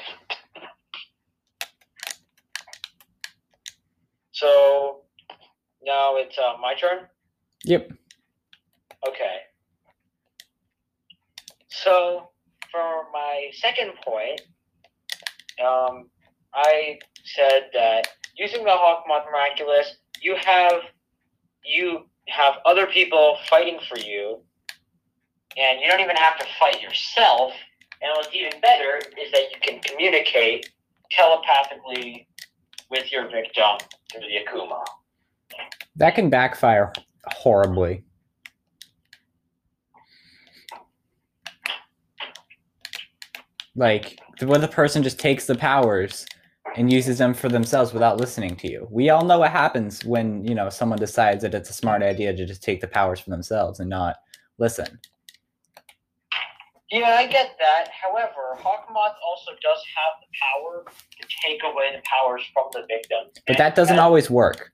So 4.33 5.03
now 5.85 6.17
it's 6.17 6.39
uh, 6.39 6.55
my 6.61 6.75
turn. 6.75 7.07
Yep. 7.65 7.93
Okay. 9.09 9.37
So 11.69 12.31
for 12.73 13.05
my 13.13 13.51
second 13.53 13.93
point, 14.03 14.41
um, 15.63 16.09
I 16.55 16.99
said 17.25 17.69
that 17.75 18.09
using 18.39 18.65
the 18.65 18.71
Hawk 18.71 19.05
Hawkmoth 19.07 19.27
Miraculous, 19.27 19.97
you 20.23 20.35
have 20.43 20.81
you 21.65 22.07
have 22.29 22.55
other 22.67 22.87
people 22.87 23.39
fighting 23.49 23.79
for 23.89 23.99
you, 23.99 24.41
and 25.57 25.81
you 25.81 25.89
don't 25.89 26.01
even 26.01 26.17
have 26.17 26.39
to 26.39 26.47
fight 26.59 26.83
yourself. 26.83 27.53
And 28.03 28.13
what's 28.17 28.35
even 28.35 28.61
better 28.61 28.99
is 28.99 29.33
that 29.33 29.51
you 29.51 29.61
can 29.63 29.81
communicate 29.81 30.71
telepathically 31.11 32.27
with 32.91 33.11
your 33.11 33.31
victim 33.31 33.79
through 34.13 34.23
the 34.23 34.45
Akuma. 34.45 34.85
That 35.97 36.15
can 36.15 36.29
backfire 36.29 36.93
horribly. 37.27 38.03
Like 43.77 44.19
when 44.41 44.61
the 44.61 44.69
person 44.69 45.03
just 45.03 45.19
takes 45.19 45.47
the 45.47 45.55
powers 45.55 46.27
and 46.77 46.93
uses 46.93 47.19
them 47.19 47.35
for 47.35 47.49
themselves 47.49 47.93
without 47.93 48.19
listening 48.19 48.57
to 48.57 48.71
you. 48.71 48.87
We 48.91 49.11
all 49.11 49.25
know 49.25 49.39
what 49.39 49.51
happens 49.51 50.05
when, 50.05 50.45
you 50.45 50.55
know, 50.55 50.69
someone 50.69 50.99
decides 50.99 51.43
that 51.43 51.55
it's 51.55 51.71
a 51.71 51.75
smart 51.75 52.03
idea 52.03 52.35
to 52.35 52.47
just 52.47 52.63
take 52.63 52.81
the 52.81 52.89
powers 52.89 53.21
for 53.21 53.31
themselves 53.31 53.81
and 53.81 53.89
not 53.89 54.17
listen. 54.59 54.99
Yeah, 56.91 57.17
I 57.19 57.27
get 57.27 57.57
that. 57.59 57.91
However, 57.91 58.57
Hawkmoth 58.57 59.15
also 59.27 59.53
does 59.63 59.83
have 59.97 60.21
the 60.21 60.29
power 60.41 60.85
to 60.85 61.29
take 61.45 61.63
away 61.65 61.91
the 61.95 62.03
powers 62.05 62.43
from 62.53 62.67
the 62.73 62.87
victim. 62.89 63.31
But 63.47 63.59
that 63.59 63.75
doesn't 63.75 63.99
always 63.99 64.31
work. 64.31 64.71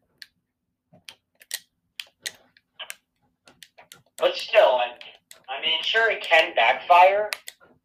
But 4.19 4.35
still, 4.35 4.81
I 5.49 5.63
mean, 5.63 5.83
sure, 5.83 6.11
it 6.11 6.23
can 6.23 6.55
backfire, 6.55 7.31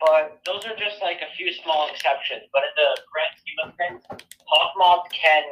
but 0.05 0.39
those 0.45 0.65
are 0.65 0.75
just 0.77 1.01
like 1.01 1.17
a 1.21 1.35
few 1.35 1.51
small 1.63 1.89
exceptions. 1.91 2.43
But 2.53 2.63
in 2.63 2.73
the 2.75 3.01
grand 3.11 3.33
scheme 3.39 3.57
of 3.65 3.73
things, 3.75 4.25
Hawkmoth 4.47 5.09
can, 5.11 5.43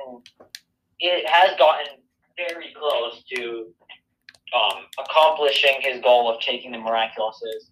it 0.99 1.27
has 1.27 1.57
gotten 1.57 1.87
very 2.37 2.73
close 2.77 3.23
to 3.35 3.73
um, 4.53 4.85
accomplishing 4.99 5.77
his 5.81 6.01
goal 6.01 6.31
of 6.31 6.39
taking 6.41 6.71
the 6.71 6.77
miraculouses 6.77 7.71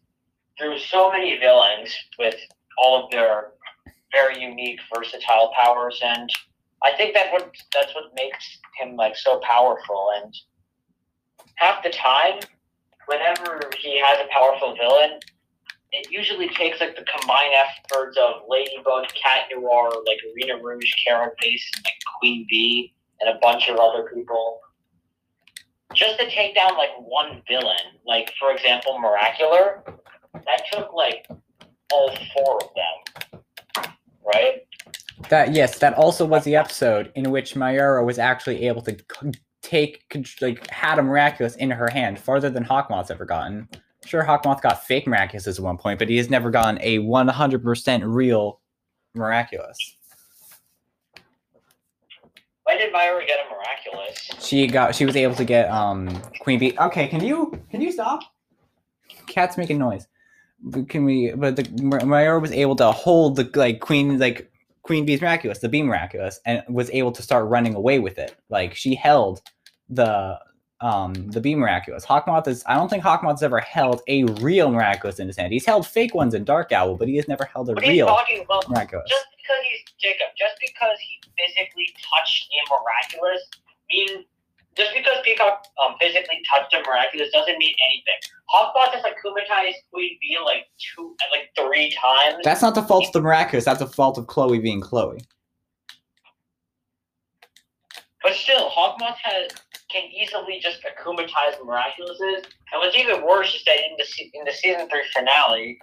through 0.57 0.79
so 0.79 1.11
many 1.11 1.37
villains 1.37 1.95
with 2.17 2.35
all 2.77 3.03
of 3.03 3.11
their 3.11 3.51
very 4.11 4.41
unique, 4.41 4.79
versatile 4.93 5.51
powers, 5.55 5.99
and 6.03 6.29
I 6.83 6.91
think 6.97 7.13
that 7.13 7.31
what 7.31 7.53
that's 7.73 7.93
what 7.93 8.05
makes 8.15 8.57
him 8.79 8.95
like 8.95 9.15
so 9.15 9.39
powerful. 9.39 10.09
And 10.21 10.35
half 11.55 11.83
the 11.83 11.91
time, 11.91 12.39
whenever 13.05 13.69
he 13.79 14.01
has 14.03 14.19
a 14.19 14.33
powerful 14.33 14.75
villain, 14.75 15.19
it 15.91 16.09
usually 16.09 16.49
takes 16.49 16.79
like 16.79 16.95
the 16.95 17.03
combined 17.03 17.53
efforts 17.53 18.17
of 18.17 18.43
Ladybug, 18.47 19.07
Cat 19.09 19.47
Noir, 19.51 19.91
like 20.07 20.19
Arena 20.33 20.61
Rouge, 20.61 20.91
Carapace, 21.05 21.69
and 21.75 21.85
like 21.85 21.93
Queen 22.19 22.45
Bee, 22.49 22.93
and 23.19 23.35
a 23.35 23.39
bunch 23.39 23.67
of 23.69 23.77
other 23.77 24.09
people. 24.13 24.59
Just 25.93 26.17
to 26.19 26.29
take 26.29 26.55
down 26.55 26.77
like 26.77 26.91
one 26.99 27.41
villain, 27.47 27.99
like 28.05 28.31
for 28.39 28.51
example, 28.51 28.97
Miraculer, 29.03 29.83
that 30.33 30.63
took 30.71 30.93
like 30.93 31.27
all 31.91 32.15
four 32.33 32.59
of 32.61 32.69
them, 32.75 33.83
right? 34.25 34.61
That 35.27 35.53
yes, 35.53 35.77
that 35.79 35.93
also 35.95 36.25
was 36.25 36.45
the 36.45 36.55
episode 36.55 37.11
in 37.15 37.31
which 37.31 37.55
Mayura 37.55 38.05
was 38.05 38.17
actually 38.17 38.65
able 38.67 38.81
to 38.83 38.97
take 39.61 40.05
like 40.39 40.69
had 40.69 40.99
a 40.99 41.03
miraculous 41.03 41.55
in 41.57 41.69
her 41.69 41.89
hand 41.89 42.17
farther 42.17 42.49
than 42.49 42.63
Hawkmoth's 42.63 43.11
ever 43.11 43.25
gotten. 43.25 43.67
Sure, 44.05 44.23
Hawkmoth 44.23 44.61
got 44.61 44.83
fake 44.85 45.05
miraculous 45.07 45.47
at 45.47 45.59
one 45.59 45.77
point, 45.77 45.99
but 45.99 46.09
he 46.09 46.17
has 46.17 46.29
never 46.29 46.49
gotten 46.49 46.79
a 46.81 46.99
100% 46.99 48.01
real 48.05 48.59
miraculous. 49.13 49.77
When 52.63 52.77
did 52.77 52.93
Mayura 52.93 53.25
get 53.27 53.39
a 53.39 53.53
miraculous? 53.53 54.29
She 54.39 54.67
got 54.67 54.95
she 54.95 55.05
was 55.05 55.15
able 55.15 55.35
to 55.35 55.43
get 55.43 55.69
um 55.69 56.21
Queen 56.39 56.59
Bee. 56.59 56.77
Okay, 56.79 57.07
can 57.07 57.23
you 57.23 57.59
can 57.69 57.81
you 57.81 57.91
stop? 57.91 58.21
Cat's 59.27 59.57
making 59.57 59.77
noise. 59.77 60.07
But 60.63 60.87
Can 60.87 61.03
we? 61.03 61.31
But 61.35 61.55
the 61.55 61.63
Mayura 61.63 62.41
was 62.41 62.51
able 62.51 62.75
to 62.77 62.91
hold 62.91 63.35
the 63.35 63.49
like 63.55 63.81
Queen 63.81 64.19
like 64.19 64.51
Queen 64.83 65.05
Bee's 65.05 65.21
miraculous, 65.21 65.59
the 65.59 65.69
Bee 65.69 65.83
miraculous, 65.83 66.39
and 66.45 66.63
was 66.69 66.89
able 66.91 67.11
to 67.11 67.21
start 67.21 67.49
running 67.49 67.75
away 67.75 67.99
with 67.99 68.17
it. 68.17 68.35
Like 68.49 68.75
she 68.75 68.95
held 68.95 69.41
the 69.89 70.39
um 70.81 71.13
the 71.13 71.39
Bee 71.39 71.55
miraculous. 71.55 72.05
Hawkmoth 72.05 72.47
is 72.47 72.63
I 72.67 72.75
don't 72.75 72.89
think 72.89 73.03
Hawkmoth's 73.03 73.43
ever 73.43 73.59
held 73.59 74.01
a 74.07 74.23
real 74.41 74.71
miraculous 74.71 75.19
in 75.19 75.27
his 75.27 75.37
hand. 75.37 75.53
He's 75.53 75.65
held 75.65 75.87
fake 75.87 76.13
ones 76.15 76.33
in 76.33 76.43
Dark 76.43 76.71
Owl, 76.71 76.95
but 76.95 77.07
he 77.07 77.15
has 77.17 77.27
never 77.27 77.45
held 77.45 77.69
a 77.69 77.73
What 77.73 77.83
real 77.83 78.07
talking 78.07 78.41
about? 78.43 78.67
miraculous. 78.69 79.09
Just 79.09 79.25
because 79.37 79.57
he's 79.69 79.93
Jacob, 79.99 80.27
just 80.37 80.55
because 80.59 80.97
he 80.99 81.19
physically 81.37 81.87
touched 82.01 82.49
a 82.49 82.59
miraculous, 82.73 83.41
mean 83.89 84.25
just 84.75 84.93
because 84.95 85.17
Peacock 85.23 85.65
um, 85.85 85.95
physically 85.99 86.41
touched 86.49 86.73
a 86.73 86.79
miraculous 86.87 87.29
doesn't 87.31 87.57
mean 87.57 87.75
anything. 87.89 88.15
Hawkmoth 88.53 88.93
has 88.93 89.03
Kumatai's 89.03 89.75
Queen 89.93 90.17
Bee 90.21 90.37
like 90.43 90.67
two, 90.95 91.15
like 91.29 91.49
three 91.57 91.93
times. 92.01 92.37
That's 92.43 92.61
not 92.61 92.73
the 92.75 92.81
fault 92.83 93.05
of 93.07 93.11
the 93.11 93.21
miraculous. 93.21 93.65
That's 93.65 93.79
the 93.79 93.87
fault 93.87 94.17
of 94.17 94.27
Chloe 94.27 94.59
being 94.59 94.81
Chloe. 94.81 95.19
But 98.23 98.33
still, 98.33 98.69
Hawkmoth 98.69 99.17
has 99.23 99.51
can 99.91 100.09
easily 100.11 100.59
just 100.61 100.79
akumatize 100.83 101.59
miraculouses. 101.63 102.45
And 102.71 102.79
what's 102.79 102.95
even 102.95 103.25
worse 103.25 103.53
is 103.53 103.63
that 103.65 103.75
in 103.75 103.97
the 103.97 104.39
in 104.39 104.45
the 104.45 104.51
season 104.51 104.87
three 104.89 105.03
finale, 105.13 105.79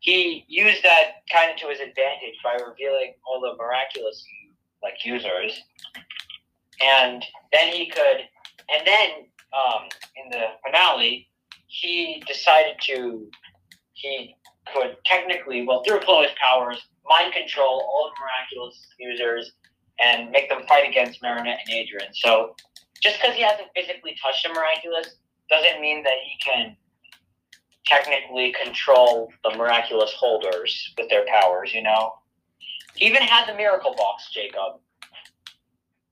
he 0.00 0.44
used 0.48 0.82
that 0.82 1.22
kind 1.32 1.50
of 1.50 1.56
to 1.58 1.68
his 1.68 1.80
advantage 1.80 2.36
by 2.42 2.54
revealing 2.54 3.14
all 3.26 3.40
the 3.40 3.56
miraculous 3.56 4.24
like 4.82 5.04
users, 5.04 5.60
and 6.82 7.24
then 7.52 7.72
he 7.72 7.86
could, 7.86 8.18
and 8.72 8.86
then 8.86 9.10
um, 9.52 9.88
in 10.16 10.30
the 10.30 10.46
finale, 10.64 11.28
he 11.66 12.22
decided 12.26 12.76
to 12.82 13.28
he 13.94 14.36
could 14.74 14.96
technically, 15.04 15.66
well, 15.66 15.82
through 15.82 16.00
Chloe's 16.00 16.30
powers, 16.40 16.78
mind 17.08 17.32
control 17.32 17.80
all 17.80 18.10
the 18.10 18.20
miraculous 18.20 18.86
users 18.98 19.52
and 19.98 20.30
make 20.30 20.48
them 20.48 20.62
fight 20.68 20.88
against 20.88 21.22
Marinette 21.22 21.60
and 21.66 21.80
Adrien. 21.80 22.12
So 22.12 22.54
just 23.02 23.20
because 23.20 23.34
he 23.34 23.42
hasn't 23.42 23.68
physically 23.74 24.16
touched 24.22 24.46
a 24.46 24.48
miraculous 24.50 25.16
doesn't 25.48 25.80
mean 25.80 26.02
that 26.02 26.16
he 26.24 26.38
can 26.42 26.76
technically 27.86 28.54
control 28.62 29.32
the 29.44 29.56
miraculous 29.56 30.12
holders 30.12 30.92
with 30.98 31.08
their 31.08 31.24
powers, 31.26 31.72
you 31.72 31.82
know? 31.82 32.14
He 32.96 33.06
even 33.06 33.22
had 33.22 33.46
the 33.46 33.54
miracle 33.54 33.94
box, 33.96 34.30
Jacob. 34.32 34.80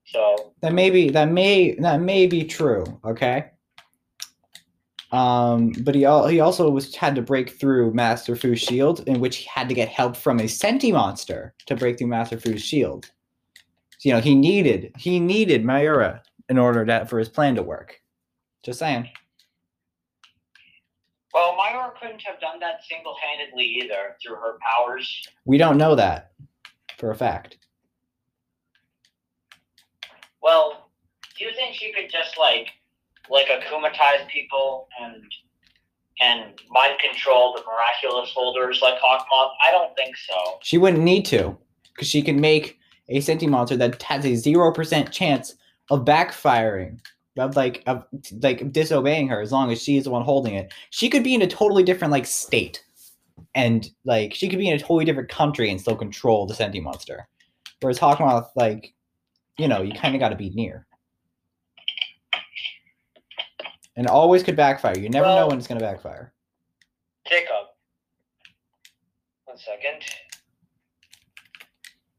So 0.06 0.52
That 0.60 0.72
may 0.72 0.90
be 0.90 1.10
that 1.10 1.30
may 1.30 1.74
that 1.76 2.00
may 2.00 2.26
be 2.26 2.44
true. 2.44 2.84
Okay. 3.04 3.50
Um, 5.10 5.72
but 5.80 5.94
he 5.94 6.00
he 6.00 6.40
also 6.40 6.70
was 6.70 6.94
had 6.94 7.14
to 7.14 7.22
break 7.22 7.50
through 7.50 7.94
Master 7.94 8.36
Fu's 8.36 8.60
shield, 8.60 9.06
in 9.08 9.20
which 9.20 9.36
he 9.38 9.48
had 9.52 9.68
to 9.68 9.74
get 9.74 9.88
help 9.88 10.16
from 10.16 10.40
a 10.40 10.48
Senti 10.48 10.92
monster 10.92 11.54
to 11.66 11.76
break 11.76 11.98
through 11.98 12.08
Master 12.08 12.38
Fu's 12.38 12.62
shield. 12.62 13.10
So, 13.98 14.08
you 14.08 14.12
know, 14.12 14.20
he 14.20 14.34
needed 14.34 14.92
he 14.98 15.18
needed 15.18 15.64
Mayura 15.64 16.20
in 16.48 16.58
order 16.58 16.84
to, 16.84 17.06
for 17.06 17.18
his 17.18 17.28
plan 17.28 17.54
to 17.54 17.62
work. 17.62 18.00
Just 18.62 18.78
saying. 18.78 19.08
well 21.32 21.56
Mayura 21.58 21.92
couldn't 22.00 22.22
have 22.22 22.40
done 22.40 22.60
that 22.60 22.80
single 22.88 23.14
handedly 23.22 23.64
either 23.64 24.16
through 24.22 24.36
her 24.36 24.58
powers. 24.60 25.26
We 25.44 25.58
don't 25.58 25.78
know 25.78 25.94
that 25.94 26.32
for 26.98 27.10
a 27.10 27.14
fact. 27.14 27.58
Well, 30.42 30.90
do 31.38 31.44
you 31.44 31.52
think 31.54 31.74
she 31.74 31.92
could 31.92 32.10
just 32.10 32.38
like 32.38 32.68
like 33.30 33.46
akumatize 33.46 34.28
people 34.28 34.88
and 35.00 35.22
and 36.20 36.60
mind 36.70 36.98
control 37.00 37.54
the 37.54 37.62
miraculous 37.62 38.30
holders 38.32 38.80
like 38.80 38.94
Hawkmoth? 39.00 39.50
I 39.62 39.70
don't 39.70 39.94
think 39.96 40.16
so. 40.16 40.58
She 40.62 40.78
wouldn't 40.78 41.02
need 41.02 41.24
to, 41.26 41.56
because 41.92 42.08
she 42.08 42.22
can 42.22 42.40
make 42.40 42.78
a 43.08 43.20
Senti 43.20 43.46
monster 43.46 43.76
that 43.76 44.02
has 44.02 44.24
a 44.24 44.34
zero 44.36 44.72
percent 44.72 45.10
chance 45.10 45.56
of 45.90 46.04
backfiring, 46.04 47.00
of 47.38 47.56
like 47.56 47.82
of 47.86 48.04
like 48.42 48.72
disobeying 48.72 49.28
her 49.28 49.40
as 49.40 49.52
long 49.52 49.70
as 49.70 49.82
she's 49.82 50.04
the 50.04 50.10
one 50.10 50.22
holding 50.22 50.54
it. 50.54 50.72
She 50.90 51.08
could 51.10 51.24
be 51.24 51.34
in 51.34 51.42
a 51.42 51.46
totally 51.46 51.82
different 51.82 52.12
like 52.12 52.26
state, 52.26 52.84
and 53.54 53.90
like 54.04 54.34
she 54.34 54.48
could 54.48 54.58
be 54.58 54.68
in 54.68 54.76
a 54.76 54.80
totally 54.80 55.04
different 55.04 55.28
country 55.28 55.70
and 55.70 55.80
still 55.80 55.96
control 55.96 56.46
the 56.46 56.54
Senti 56.54 56.80
monster. 56.80 57.28
Whereas 57.80 57.98
Hawkmoth, 57.98 58.48
like, 58.56 58.94
you 59.58 59.68
know, 59.68 59.82
you 59.82 59.92
kind 59.92 60.14
of 60.14 60.20
got 60.20 60.30
to 60.30 60.36
be 60.36 60.50
near. 60.50 60.86
And 63.96 64.06
always 64.06 64.42
could 64.42 64.56
backfire. 64.56 64.98
You 64.98 65.08
never 65.08 65.26
know 65.26 65.46
when 65.48 65.58
it's 65.58 65.68
gonna 65.68 65.80
backfire. 65.80 66.32
Jacob. 67.28 67.66
One 69.44 69.56
second. 69.56 70.02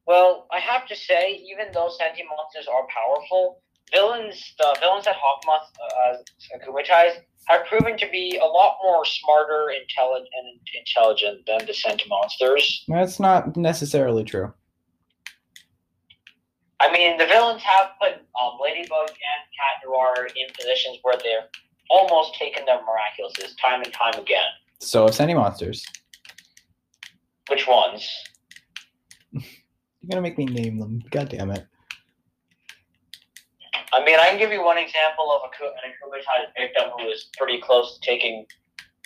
Well, 0.08 0.48
I 0.52 0.60
have 0.60 0.88
to 0.88 0.96
say, 0.96 1.44
even 1.50 1.68
though 1.74 1.90
Senti 1.98 2.24
monsters 2.24 2.68
are 2.72 2.86
powerful, 2.88 3.62
villains, 3.92 4.54
the 4.60 4.76
villains 4.80 5.06
that 5.06 5.16
Hawkmoth 5.16 5.66
uh, 5.82 6.58
akumatize 6.58 7.22
have 7.48 7.66
proven 7.66 7.98
to 7.98 8.08
be 8.12 8.40
a 8.42 8.46
lot 8.46 8.78
more 8.84 9.06
smarter, 9.06 9.72
intelligent, 9.72 10.30
and 10.38 10.60
intelligent 10.80 11.46
than 11.48 11.66
the 11.66 11.74
Senti 11.74 12.06
monsters. 12.08 12.84
That's 12.88 13.20
not 13.20 13.56
necessarily 13.58 14.24
true. 14.24 14.54
I 16.80 16.92
mean, 16.92 17.18
the 17.18 17.26
villains 17.26 17.64
have 17.64 17.92
put 18.02 18.14
um, 18.14 18.58
Ladybug 18.62 19.10
and 19.10 19.42
Cat 19.56 19.82
Noir 19.86 20.28
in 20.28 20.54
positions 20.54 21.00
where 21.04 21.18
they're 21.18 21.48
almost 21.90 22.36
taken 22.36 22.66
their 22.66 22.80
miraculouses 22.80 23.54
time 23.62 23.82
and 23.82 23.94
time 23.94 24.20
again. 24.20 24.44
So 24.82 25.08
if 25.08 25.16
Senti 25.16 25.34
monsters, 25.34 25.86
Which 27.50 27.68
ones? 27.68 28.10
You're 30.06 30.22
gonna 30.22 30.22
make 30.22 30.38
me 30.38 30.46
name 30.46 30.78
them. 30.78 31.02
God 31.10 31.30
damn 31.30 31.50
it. 31.50 31.66
I 33.92 34.06
mean, 34.06 34.20
I 34.20 34.30
can 34.30 34.38
give 34.38 34.52
you 34.52 34.64
one 34.64 34.78
example 34.78 35.32
of 35.32 35.50
a 35.50 35.66
an 35.66 35.72
akumatized 35.90 36.54
victim 36.56 36.92
who 36.96 37.06
was 37.06 37.30
pretty 37.36 37.60
close 37.60 37.98
to 37.98 38.02
taking 38.02 38.46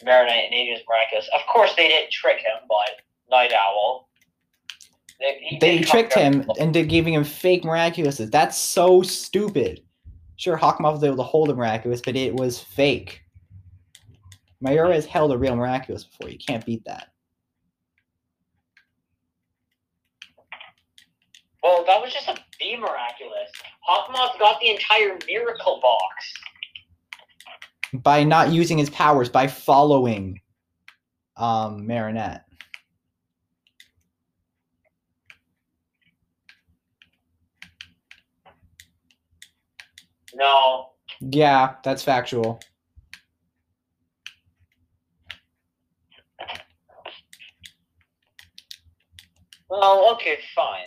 Marinette 0.04 0.46
and 0.46 0.54
Adrien's 0.54 0.82
miraculous. 0.90 1.30
Of 1.34 1.42
course, 1.48 1.74
they 1.78 1.88
didn't 1.88 2.12
trick 2.12 2.40
him, 2.40 2.68
but 2.68 3.02
Night 3.32 3.54
Owl. 3.54 4.10
They, 5.22 5.58
They 5.62 5.82
tricked 5.82 6.14
him 6.14 6.50
into 6.58 6.84
giving 6.84 7.14
him 7.14 7.24
fake 7.24 7.64
miraculouses. 7.64 8.30
That's 8.30 8.58
so 8.58 9.02
stupid. 9.02 9.82
Sure, 10.36 10.58
Hawkmoth 10.58 10.94
was 10.94 11.04
able 11.04 11.18
to 11.18 11.24
hold 11.24 11.50
a 11.50 11.56
miraculous, 11.56 12.02
but 12.02 12.18
it 12.18 12.34
was 12.34 12.60
fake. 12.60 13.22
Mayura 14.66 14.96
has 14.96 15.06
held 15.06 15.32
a 15.32 15.38
real 15.38 15.56
miraculous 15.56 16.04
before. 16.04 16.30
You 16.30 16.38
can't 16.38 16.66
beat 16.66 16.84
that. 16.86 17.09
Well, 21.64 21.84
that 21.86 22.02
was 22.02 22.14
just 22.14 22.28
a 22.30 22.38
B 22.60 22.78
miraculous. 22.78 23.50
Hawkmoth 23.88 24.40
got 24.40 24.60
the 24.62 24.70
entire 24.70 25.18
miracle 25.28 25.80
box. 25.82 26.34
by 27.94 28.24
not 28.24 28.52
using 28.52 28.78
his 28.78 28.90
powers, 28.90 29.30
by 29.30 29.48
following 29.48 30.40
um, 31.38 31.86
Marinette. 31.88 32.46
No. 40.36 40.90
Yeah, 41.20 41.76
that's 41.84 42.04
factual. 42.04 42.60
Well, 49.70 50.12
okay, 50.14 50.40
fine. 50.56 50.86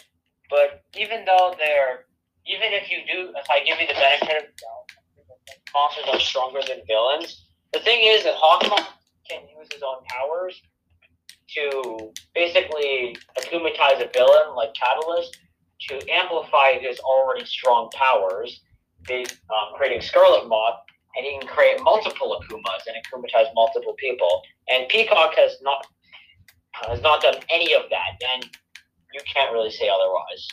But 0.52 0.85
even 1.00 1.25
though 1.25 1.54
they're, 1.56 2.04
even 2.44 2.76
if 2.76 2.90
you 2.90 2.99
do, 3.11 3.32
if 3.35 3.49
I 3.49 3.64
give 3.64 3.80
you 3.80 3.87
the 3.87 3.94
benefit 3.94 4.37
of 4.37 4.52
the 4.52 4.61
doubt, 4.61 5.56
monsters 5.73 6.04
are 6.12 6.21
stronger 6.21 6.61
than 6.68 6.85
villains. 6.87 7.47
The 7.73 7.80
thing 7.80 8.02
is 8.04 8.25
that 8.25 8.35
Hawkmoth 8.37 8.87
can 9.28 9.49
use 9.49 9.68
his 9.73 9.82
own 9.82 10.04
powers 10.09 10.61
to 11.56 12.12
basically 12.35 13.16
akumatize 13.38 14.04
a 14.04 14.11
villain 14.12 14.54
like 14.54 14.75
Catalyst 14.75 15.38
to 15.88 15.99
amplify 16.11 16.78
his 16.78 16.99
already 17.00 17.47
strong 17.47 17.88
powers, 17.94 18.61
they, 19.09 19.23
um, 19.49 19.73
creating 19.75 20.02
Scarlet 20.02 20.49
Moth, 20.49 20.80
and 21.16 21.25
he 21.25 21.38
can 21.38 21.49
create 21.49 21.80
multiple 21.82 22.38
Akumas 22.38 22.85
and 22.87 22.97
akumatize 23.00 23.49
multiple 23.54 23.94
people. 23.99 24.42
And 24.68 24.87
Peacock 24.88 25.35
has 25.37 25.56
not 25.62 25.87
has 26.75 27.02
not 27.02 27.23
done 27.23 27.37
any 27.50 27.75
of 27.75 27.82
that, 27.90 28.16
can't 29.42 29.52
really 29.52 29.70
say 29.70 29.88
otherwise. 29.88 30.49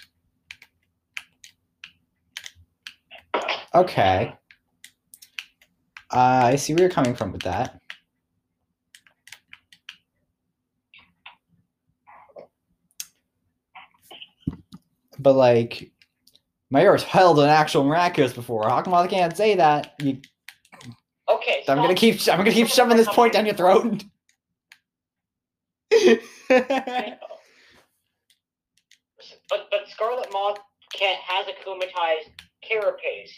Okay. 3.75 4.33
Uh, 6.11 6.41
I 6.45 6.55
see 6.55 6.73
where 6.73 6.83
you're 6.83 6.89
coming 6.89 7.15
from 7.15 7.31
with 7.31 7.43
that. 7.43 7.79
But 15.19 15.33
like, 15.33 15.91
Mayura's 16.73 17.03
held 17.03 17.39
an 17.39 17.49
actual 17.49 17.83
miraculous 17.83 18.33
before. 18.33 18.67
How 18.67 18.81
come 18.81 18.93
I 18.93 19.05
can't 19.07 19.35
say 19.35 19.55
that. 19.55 19.93
You, 20.01 20.19
Okay, 21.29 21.63
I'm 21.67 21.77
gonna 21.77 21.93
keep. 21.93 22.27
I'm 22.27 22.39
gonna 22.39 22.51
keep 22.51 22.67
shoving 22.69 22.97
this 22.97 23.07
point 23.07 23.33
down 23.33 23.45
your 23.45 23.53
throat. 23.53 24.03
But 29.49 29.67
but 29.71 29.89
Scarlet 29.89 30.29
Moth 30.31 30.59
can 30.93 31.15
has 31.25 31.45
akumatized 31.47 32.29
Carapace 32.63 33.33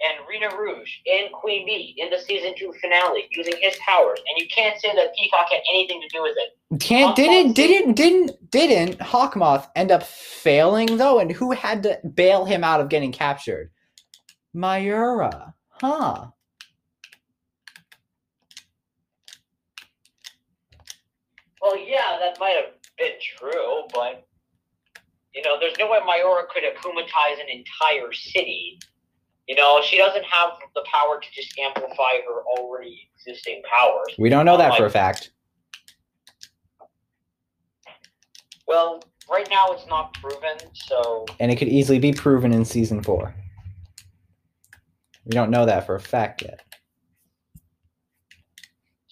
and 0.00 0.26
Rena 0.28 0.54
Rouge 0.56 0.90
and 1.06 1.32
Queen 1.32 1.66
Bee 1.66 1.94
in 1.96 2.10
the 2.10 2.18
season 2.18 2.54
two 2.56 2.72
finale 2.80 3.28
using 3.30 3.54
his 3.60 3.76
powers, 3.78 4.18
and 4.18 4.40
you 4.42 4.46
can't 4.54 4.78
say 4.80 4.94
that 4.94 5.14
Peacock 5.16 5.48
had 5.50 5.60
anything 5.72 6.00
to 6.00 6.08
do 6.08 6.22
with 6.22 6.36
it. 6.36 6.80
Can't 6.80 7.16
didn't 7.16 7.52
didn't 7.54 7.94
didn't 7.94 8.50
didn't 8.50 8.98
Hawkmoth 8.98 9.68
end 9.74 9.90
up 9.90 10.02
failing 10.02 10.96
though, 10.96 11.18
and 11.18 11.30
who 11.30 11.52
had 11.52 11.82
to 11.84 12.00
bail 12.14 12.44
him 12.44 12.64
out 12.64 12.80
of 12.80 12.88
getting 12.88 13.12
captured? 13.12 13.70
Mayura, 14.54 15.52
huh? 15.68 16.26
Well, 21.60 21.78
yeah, 21.78 22.18
that 22.20 22.38
might 22.38 22.54
have 22.56 22.74
been 22.96 23.12
true, 23.20 23.84
but 23.92 24.25
you 25.36 25.42
know, 25.42 25.58
there's 25.60 25.74
no 25.78 25.90
way 25.90 25.98
Mayura 25.98 26.48
could 26.48 26.62
akumatize 26.64 27.38
an 27.38 27.48
entire 27.50 28.10
city. 28.12 28.78
You 29.46 29.54
know, 29.54 29.80
she 29.84 29.98
doesn't 29.98 30.24
have 30.24 30.52
the 30.74 30.82
power 30.92 31.20
to 31.20 31.26
just 31.32 31.56
amplify 31.58 32.16
her 32.26 32.42
already 32.58 33.08
existing 33.14 33.62
powers. 33.70 34.14
We 34.18 34.30
don't 34.30 34.46
know 34.46 34.56
that 34.56 34.76
for 34.76 34.86
a 34.86 34.90
fact. 34.90 35.30
Well, 38.66 39.02
right 39.30 39.46
now 39.50 39.66
it's 39.70 39.86
not 39.86 40.14
proven, 40.14 40.58
so 40.72 41.26
and 41.38 41.52
it 41.52 41.56
could 41.56 41.68
easily 41.68 42.00
be 42.00 42.12
proven 42.12 42.52
in 42.52 42.64
season 42.64 43.02
four. 43.02 43.32
We 45.24 45.32
don't 45.32 45.50
know 45.50 45.66
that 45.66 45.86
for 45.86 45.94
a 45.94 46.00
fact 46.00 46.42
yet. 46.42 46.62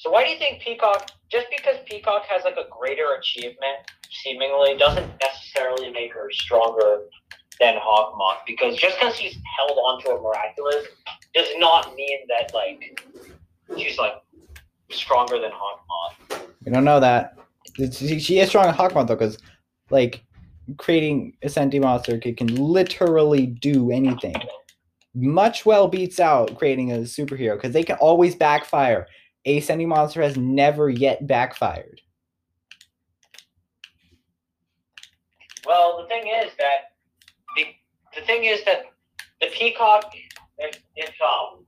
So 0.04 0.10
why 0.10 0.22
do 0.22 0.30
you 0.30 0.38
think 0.38 0.60
Peacock 0.60 1.10
just 1.32 1.46
because 1.56 1.76
Peacock 1.86 2.26
has 2.26 2.44
like 2.44 2.58
a 2.58 2.68
greater 2.70 3.14
achievement 3.18 3.90
seemingly 4.10 4.76
doesn't 4.76 5.10
necessarily 5.22 5.90
make 5.90 6.12
her 6.12 6.28
stronger 6.30 7.04
than 7.58 7.76
Hawkmoth? 7.76 8.44
Because 8.46 8.76
just 8.76 8.98
because 8.98 9.16
she's 9.16 9.34
held 9.56 9.78
onto 9.78 10.10
a 10.10 10.20
miraculous 10.20 10.88
does 11.34 11.48
not 11.56 11.94
mean 11.94 12.18
that 12.28 12.52
like 12.52 13.02
she's 13.78 13.96
like 13.96 14.12
stronger 14.90 15.38
than 15.38 15.52
Hawkmoth. 15.52 16.42
We 16.66 16.72
don't 16.72 16.84
know 16.84 17.00
that. 17.00 17.38
She 17.74 18.20
she 18.20 18.40
is 18.40 18.50
strong 18.50 18.68
in 18.68 18.74
Hawkmoth 18.74 19.06
though, 19.06 19.16
because 19.16 19.38
like 19.88 20.22
creating 20.76 21.34
a 21.42 21.48
sentient 21.48 21.82
monster 21.82 22.18
can, 22.18 22.36
can 22.36 22.54
literally 22.54 23.46
do 23.46 23.90
anything. 23.90 24.36
Much 25.14 25.64
well 25.64 25.88
beats 25.88 26.20
out 26.20 26.58
creating 26.58 26.92
a 26.92 26.96
superhero 26.98 27.54
because 27.54 27.72
they 27.72 27.82
can 27.82 27.96
always 27.96 28.34
backfire. 28.34 29.06
A 29.46 29.60
sentient 29.60 29.88
monster 29.88 30.22
has 30.22 30.36
never 30.36 30.88
yet 30.88 31.26
backfired. 31.26 32.00
Well, 35.66 36.02
the 36.02 36.08
thing 36.08 36.26
is 36.26 36.52
that 36.58 36.92
the 37.56 37.66
the 38.18 38.26
thing 38.26 38.44
is 38.44 38.64
that 38.64 38.84
the 39.40 39.48
peacock, 39.48 40.12
if, 40.58 40.80
if 40.96 41.14
um 41.20 41.66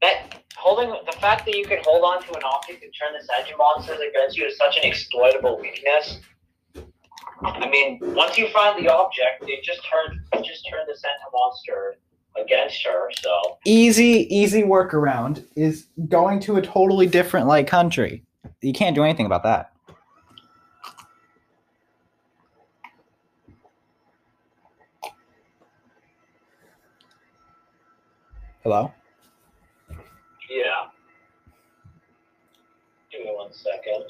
that 0.00 0.42
holding 0.56 0.90
the 1.06 1.16
fact 1.18 1.44
that 1.46 1.56
you 1.56 1.64
can 1.64 1.78
hold 1.84 2.04
on 2.04 2.22
to 2.22 2.34
an 2.34 2.42
object 2.44 2.82
and 2.82 2.92
turn 2.92 3.12
the 3.18 3.24
Sentient 3.24 3.58
monsters 3.58 3.98
against 4.06 4.36
you 4.36 4.46
is 4.46 4.56
such 4.56 4.76
an 4.76 4.84
exploitable 4.84 5.58
weakness. 5.60 6.20
I 7.42 7.68
mean, 7.68 7.98
once 8.00 8.38
you 8.38 8.48
find 8.48 8.84
the 8.84 8.92
object, 8.92 9.44
it 9.48 9.64
just 9.64 9.80
turns 9.88 10.20
just 10.44 10.68
turn 10.70 10.80
the 10.86 10.94
Sentient 10.94 11.32
monster 11.32 11.96
against 12.40 12.84
her. 12.86 13.10
So 13.20 13.58
Easy, 13.64 14.26
easy 14.34 14.62
workaround 14.62 15.44
is 15.56 15.86
going 16.08 16.40
to 16.40 16.56
a 16.56 16.62
totally 16.62 17.06
different 17.06 17.46
like 17.46 17.66
country. 17.66 18.22
You 18.60 18.72
can't 18.72 18.94
do 18.94 19.04
anything 19.04 19.26
about 19.26 19.42
that. 19.42 19.72
Hello? 28.62 28.92
yeah. 30.48 30.86
Give 33.10 33.22
me 33.22 33.32
one 33.34 33.52
second. 33.52 34.04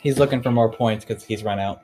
He's 0.00 0.18
looking 0.18 0.42
for 0.42 0.50
more 0.50 0.70
points 0.70 1.04
because 1.04 1.24
he's 1.24 1.42
run 1.42 1.58
out. 1.58 1.82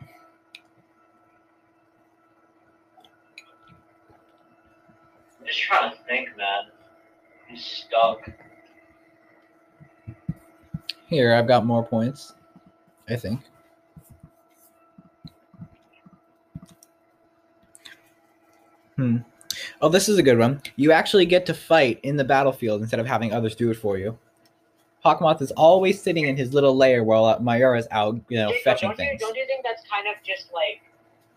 I'm 5.41 5.47
just 5.47 5.61
trying 5.61 5.91
to 5.91 5.99
think, 6.09 6.29
man. 6.37 6.65
I'm 7.51 7.57
stuck. 7.57 8.31
Here, 11.15 11.33
I've 11.33 11.47
got 11.47 11.65
more 11.65 11.87
points. 11.87 12.35
I 13.09 13.15
think. 13.15 13.41
Hmm. 18.97 19.19
Oh, 19.81 19.89
this 19.89 20.09
is 20.09 20.19
a 20.19 20.25
good 20.25 20.39
one. 20.39 20.61
You 20.75 20.91
actually 20.91 21.25
get 21.27 21.47
to 21.47 21.55
fight 21.55 22.01
in 22.03 22.17
the 22.17 22.25
battlefield 22.25 22.81
instead 22.81 22.99
of 22.99 23.07
having 23.07 23.33
others 23.33 23.55
do 23.55 23.71
it 23.71 23.77
for 23.77 23.97
you. 23.97 24.19
Hawkmoth 25.05 25.41
is 25.41 25.53
always 25.53 26.03
sitting 26.03 26.25
in 26.25 26.37
his 26.37 26.53
little 26.53 26.77
lair 26.77 27.05
while 27.05 27.27
uh, 27.27 27.39
Mayura 27.39 27.79
is 27.79 27.87
out, 27.93 28.19
you 28.29 28.39
know, 28.39 28.49
Jacob, 28.49 28.65
fetching 28.65 28.89
don't 28.89 28.97
things. 28.97 29.21
You, 29.21 29.27
don't 29.29 29.37
you 29.37 29.47
think 29.47 29.65
that's 29.65 29.83
kind 29.89 30.09
of 30.09 30.15
just 30.25 30.53
like, 30.53 30.83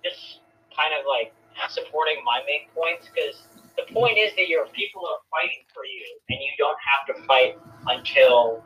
just 0.03 0.39
kind 0.75 0.93
of 0.99 1.05
like 1.05 1.33
supporting 1.69 2.15
my 2.25 2.41
main 2.47 2.65
points? 2.73 3.09
Because 3.13 3.43
the 3.77 3.93
point 3.93 4.17
is 4.17 4.33
that 4.37 4.47
your 4.47 4.65
people 4.73 5.03
are 5.05 5.21
fighting 5.29 5.61
for 5.71 5.85
you, 5.85 6.01
and 6.29 6.39
you 6.41 6.49
don't 6.57 6.77
have 6.81 7.15
to 7.15 7.27
fight 7.27 7.57
until 7.85 8.63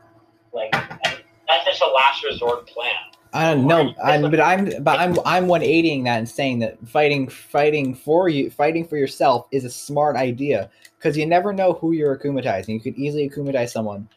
like 0.53 0.71
that's 0.71 1.65
just 1.65 1.81
a 1.81 1.87
last 1.87 2.23
resort 2.23 2.67
plan. 2.67 2.93
I 3.33 3.53
don't 3.53 3.65
know, 3.65 3.93
I'm, 4.03 4.29
but 4.29 4.41
I'm 4.41 4.83
but 4.83 4.99
I'm 4.99 5.17
I'm 5.25 5.45
180ing 5.45 6.03
that 6.03 6.17
and 6.17 6.27
saying 6.27 6.59
that 6.59 6.77
fighting 6.87 7.29
fighting 7.29 7.95
for 7.95 8.27
you 8.27 8.49
fighting 8.49 8.85
for 8.85 8.97
yourself 8.97 9.47
is 9.51 9.63
a 9.63 9.69
smart 9.69 10.17
idea 10.17 10.69
because 10.97 11.17
you 11.17 11.25
never 11.25 11.53
know 11.53 11.73
who 11.73 11.93
you're 11.93 12.17
akumatizing. 12.17 12.69
You 12.69 12.81
could 12.81 12.95
easily 12.95 13.29
akumatize 13.29 13.69
someone 13.69 14.09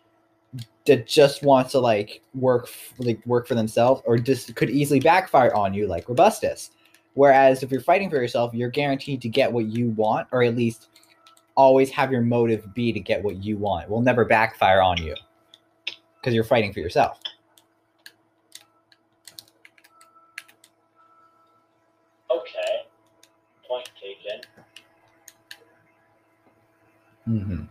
that 0.86 1.06
just 1.06 1.44
wants 1.44 1.72
to 1.72 1.78
like 1.78 2.22
work 2.34 2.68
like 2.98 3.24
work 3.24 3.46
for 3.46 3.54
themselves 3.54 4.02
or 4.04 4.18
just 4.18 4.54
could 4.56 4.70
easily 4.70 4.98
backfire 4.98 5.54
on 5.54 5.74
you 5.74 5.86
like 5.86 6.06
Robustus. 6.06 6.70
Whereas 7.14 7.62
if 7.62 7.70
you're 7.70 7.80
fighting 7.80 8.10
for 8.10 8.16
yourself, 8.16 8.52
you're 8.52 8.68
guaranteed 8.68 9.22
to 9.22 9.28
get 9.28 9.52
what 9.52 9.66
you 9.66 9.90
want 9.90 10.26
or 10.32 10.42
at 10.42 10.56
least 10.56 10.88
always 11.54 11.88
have 11.90 12.10
your 12.10 12.22
motive 12.22 12.74
be 12.74 12.92
to 12.92 12.98
get 12.98 13.22
what 13.22 13.36
you 13.44 13.56
want. 13.56 13.84
It 13.84 13.90
will 13.90 14.00
never 14.00 14.24
backfire 14.24 14.82
on 14.82 15.00
you 15.00 15.14
because 16.24 16.34
you're 16.34 16.42
fighting 16.42 16.72
for 16.72 16.80
yourself. 16.80 17.20
Okay, 22.30 22.86
point 23.68 23.90
taken. 24.00 24.40
hmm 27.26 27.64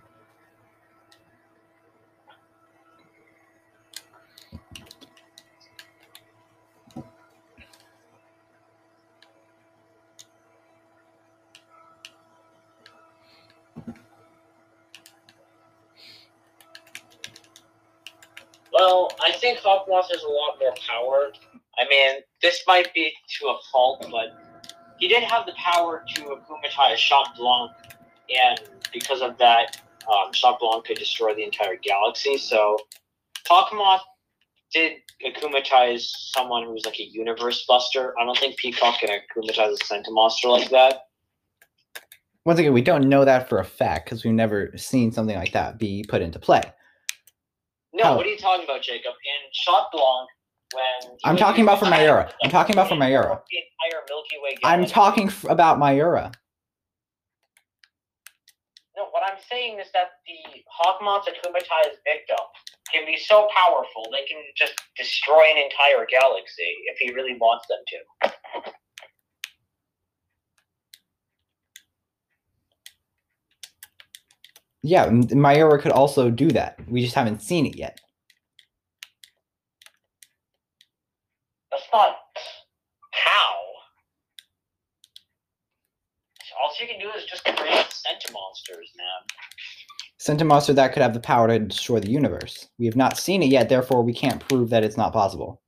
Well, 18.71 19.09
I 19.23 19.31
Hawkmoth 19.83 20.09
has 20.11 20.23
a 20.23 20.27
lot 20.27 20.59
more 20.59 20.73
power. 20.87 21.31
I 21.77 21.87
mean, 21.89 22.21
this 22.41 22.61
might 22.67 22.93
be 22.93 23.11
to 23.39 23.47
a 23.47 23.57
fault, 23.71 24.05
but 24.11 24.29
he 24.99 25.07
did 25.07 25.23
have 25.23 25.45
the 25.45 25.53
power 25.53 26.03
to 26.15 26.21
akumatize 26.21 26.97
Chat 26.97 27.27
Blanc, 27.37 27.71
and 28.29 28.59
because 28.91 29.21
of 29.21 29.37
that, 29.39 29.81
um, 30.07 30.31
Chat 30.31 30.55
Blanc 30.59 30.85
could 30.85 30.97
destroy 30.97 31.33
the 31.33 31.43
entire 31.43 31.75
galaxy. 31.77 32.37
So, 32.37 32.77
Hawkmoth 33.49 34.01
did 34.71 34.93
akumatize 35.25 36.07
someone 36.33 36.63
who 36.63 36.71
was 36.71 36.85
like 36.85 36.99
a 36.99 37.03
universe 37.03 37.65
buster. 37.67 38.13
I 38.19 38.25
don't 38.25 38.37
think 38.37 38.57
Peacock 38.57 38.99
can 38.99 39.09
akumatize 39.09 39.73
a 39.73 39.77
Sentimonster 39.83 40.45
like 40.45 40.69
that. 40.69 41.03
Once 42.45 42.59
again, 42.59 42.73
we 42.73 42.81
don't 42.81 43.07
know 43.07 43.23
that 43.23 43.47
for 43.47 43.59
a 43.59 43.65
fact 43.65 44.05
because 44.05 44.25
we've 44.25 44.33
never 44.33 44.71
seen 44.75 45.11
something 45.11 45.35
like 45.35 45.53
that 45.53 45.79
be 45.79 46.03
put 46.09 46.21
into 46.21 46.39
play. 46.39 46.61
No, 47.93 48.03
How? 48.05 48.15
what 48.17 48.25
are 48.25 48.29
you 48.29 48.37
talking 48.37 48.63
about, 48.65 48.81
Jacob? 48.81 49.13
In 49.13 49.51
Chat 49.53 49.83
Blanc, 49.91 50.29
when 50.73 51.17
I'm 51.23 51.37
talking 51.37 51.63
about 51.63 51.79
from 51.79 51.89
using- 51.89 52.05
Mayura. 52.07 52.31
I'm 52.43 52.49
talking 52.49 52.73
about 52.75 52.87
from 52.89 53.01
he 53.01 53.07
Mayura. 53.07 53.27
broke 53.27 53.45
The 53.49 53.57
entire 53.57 54.03
Milky 54.09 54.37
Way 54.41 54.57
I'm 54.63 54.85
talking 54.85 55.27
f- 55.27 55.43
about 55.45 55.77
Mayura. 55.77 56.33
No, 58.95 59.05
what 59.11 59.23
I'm 59.25 59.37
saying 59.49 59.79
is 59.79 59.87
that 59.93 60.11
the 60.25 60.63
Hawkmoth's 60.81 61.27
akumatized 61.27 61.97
victim 62.05 62.37
can 62.91 63.05
be 63.05 63.17
so 63.17 63.47
powerful 63.55 64.07
they 64.11 64.25
can 64.27 64.41
just 64.55 64.73
destroy 64.97 65.43
an 65.51 65.57
entire 65.57 66.05
galaxy 66.05 66.75
if 66.85 66.97
he 66.99 67.11
really 67.13 67.35
wants 67.39 67.65
them 67.67 67.79
to. 67.87 68.73
Yeah, 74.83 75.05
m- 75.05 75.23
Mayura 75.23 75.81
could 75.81 75.93
also 75.93 76.31
do 76.31 76.49
that. 76.51 76.79
We 76.89 77.01
just 77.01 77.15
haven't 77.15 77.41
seen 77.41 77.65
it 77.65 77.77
yet. 77.77 77.99
That's 81.71 81.83
not 81.93 82.17
how. 83.11 83.55
All 86.61 86.71
she 86.77 86.87
can 86.87 86.99
do 86.99 87.09
is 87.17 87.25
just 87.25 87.45
create 87.45 87.87
Sentimonsters, 87.87 88.89
man. 88.97 89.23
Sent 90.19 90.41
a 90.41 90.45
monster 90.45 90.73
that 90.73 90.93
could 90.93 91.01
have 91.03 91.13
the 91.13 91.19
power 91.19 91.47
to 91.49 91.59
destroy 91.59 91.99
the 91.99 92.09
universe. 92.11 92.67
We 92.79 92.85
have 92.87 92.95
not 92.95 93.17
seen 93.17 93.43
it 93.43 93.47
yet, 93.47 93.69
therefore 93.69 94.03
we 94.03 94.13
can't 94.13 94.47
prove 94.47 94.69
that 94.71 94.83
it's 94.83 94.97
not 94.97 95.13
possible. 95.13 95.61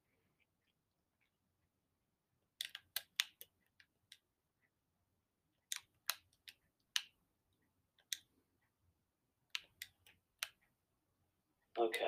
Okay. 11.79 12.05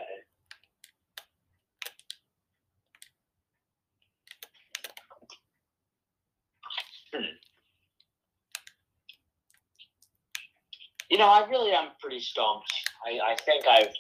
Hmm. 7.13 7.24
You 11.10 11.17
know, 11.20 11.30
I 11.47 11.49
really 11.49 11.71
am 11.71 11.89
pretty 12.01 12.19
stumped. 12.19 12.71
I, 13.05 13.31
I 13.31 13.36
think 13.36 13.65
I've 13.67 13.93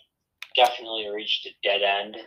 definitely 0.55 1.07
reached 1.13 1.45
a 1.45 1.51
dead 1.63 1.81
end. 1.81 2.17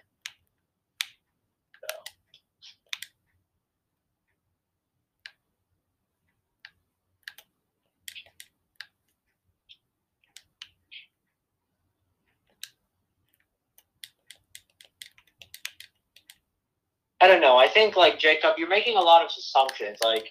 I 17.23 17.27
don't 17.27 17.43
know. 17.43 17.59
I 17.59 17.69
think 17.69 17.97
like 17.97 18.19
Jacob, 18.19 18.55
you're 18.57 18.69
making 18.69 18.97
a 18.97 19.01
lot 19.01 19.23
of 19.23 19.31
assumptions. 19.37 19.99
Like 20.03 20.31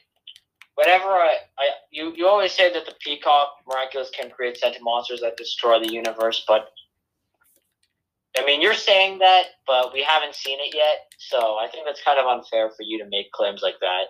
whenever 0.80 1.10
I, 1.10 1.38
I 1.58 1.70
you, 1.92 2.13
you 2.15 2.28
always 2.28 2.54
say 2.54 2.72
that 2.72 2.86
the 2.86 2.94
peacock 3.00 3.50
miraculous 3.68 4.10
can 4.10 4.30
create 4.30 4.58
sentient 4.58 4.84
monsters 4.84 5.22
that 5.22 5.36
destroy 5.38 5.80
the 5.80 5.92
universe, 5.92 6.44
but 6.48 6.70
I 8.38 8.46
mean 8.46 8.62
you're 8.62 8.74
saying 8.74 9.20
that, 9.20 9.44
but 9.68 9.94
we 9.94 10.02
haven't 10.02 10.36
seen 10.36 10.60
it 10.62 10.74
yet, 10.74 11.12
so 11.18 11.58
I 11.58 11.68
think 11.72 11.86
that's 11.86 12.02
kind 12.04 12.20
of 12.20 12.26
unfair 12.26 12.70
for 12.70 12.84
you 12.84 12.98
to 13.04 13.10
make 13.10 13.32
claims 13.32 13.62
like 13.62 13.76
that. 13.82 14.06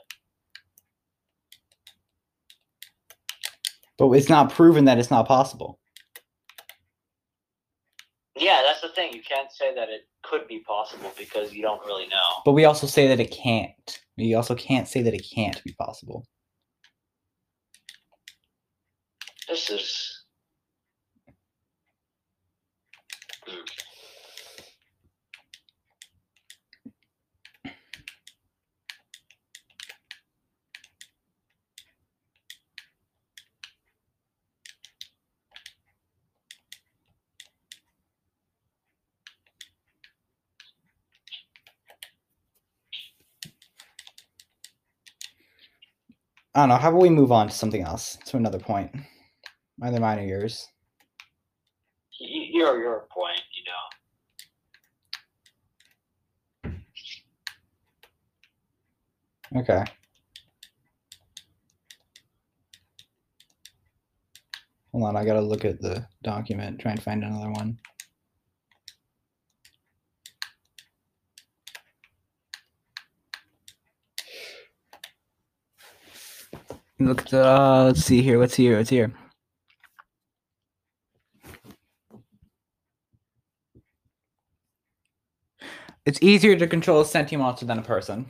But 3.97 4.11
it's 4.11 4.29
not 4.29 4.53
proven 4.53 4.85
that 4.85 4.97
it's 4.97 5.11
not 5.11 5.27
possible. 5.27 5.79
Yeah, 8.37 8.61
that's 8.65 8.79
the 8.79 8.87
thing. 8.89 9.11
You 9.13 9.21
can't 9.21 9.51
say 9.51 9.75
that 9.75 9.89
it 9.89 10.07
could 10.23 10.47
be 10.47 10.59
possible 10.59 11.11
because 11.17 11.51
you 11.51 11.61
don't 11.61 11.85
really 11.85 12.07
know. 12.07 12.41
But 12.45 12.53
we 12.53 12.63
also 12.63 12.87
say 12.87 13.07
that 13.07 13.19
it 13.19 13.31
can't. 13.31 13.99
We 14.17 14.33
also 14.33 14.55
can't 14.55 14.87
say 14.87 15.01
that 15.01 15.13
it 15.13 15.25
can't 15.35 15.61
be 15.65 15.73
possible. 15.73 16.25
This 19.49 19.69
is. 19.71 20.23
I 46.55 46.61
don't 46.61 46.69
know. 46.69 46.77
How 46.77 46.89
about 46.89 47.01
we 47.01 47.09
move 47.09 47.31
on 47.31 47.49
to 47.49 47.53
something 47.55 47.81
else? 47.81 48.17
To 48.27 48.37
another 48.37 48.59
point. 48.59 48.91
Either 49.81 49.99
mine 49.99 50.19
or 50.19 50.23
yours. 50.23 50.67
Y- 52.21 52.49
Your 52.51 52.79
your 52.81 53.07
point, 53.11 53.41
you 53.55 53.63
know. 59.53 59.61
Okay. 59.61 59.83
Hold 64.91 65.05
on, 65.05 65.17
I 65.17 65.25
gotta 65.25 65.41
look 65.41 65.65
at 65.65 65.81
the 65.81 66.07
document, 66.23 66.79
try 66.79 66.91
and 66.91 67.01
find 67.01 67.23
another 67.23 67.51
one. 67.51 67.79
Look 76.99 77.21
at 77.21 77.29
the, 77.29 77.45
uh, 77.47 77.83
let's 77.85 78.03
see 78.03 78.21
here, 78.21 78.39
what's 78.39 78.55
here, 78.55 78.77
what's 78.77 78.89
here. 78.89 79.13
It's 86.09 86.23
easier 86.23 86.55
to 86.55 86.65
control 86.65 87.01
a 87.01 87.05
sentient 87.05 87.43
monster 87.43 87.67
than 87.67 87.77
a 87.77 87.83
person. 87.83 88.25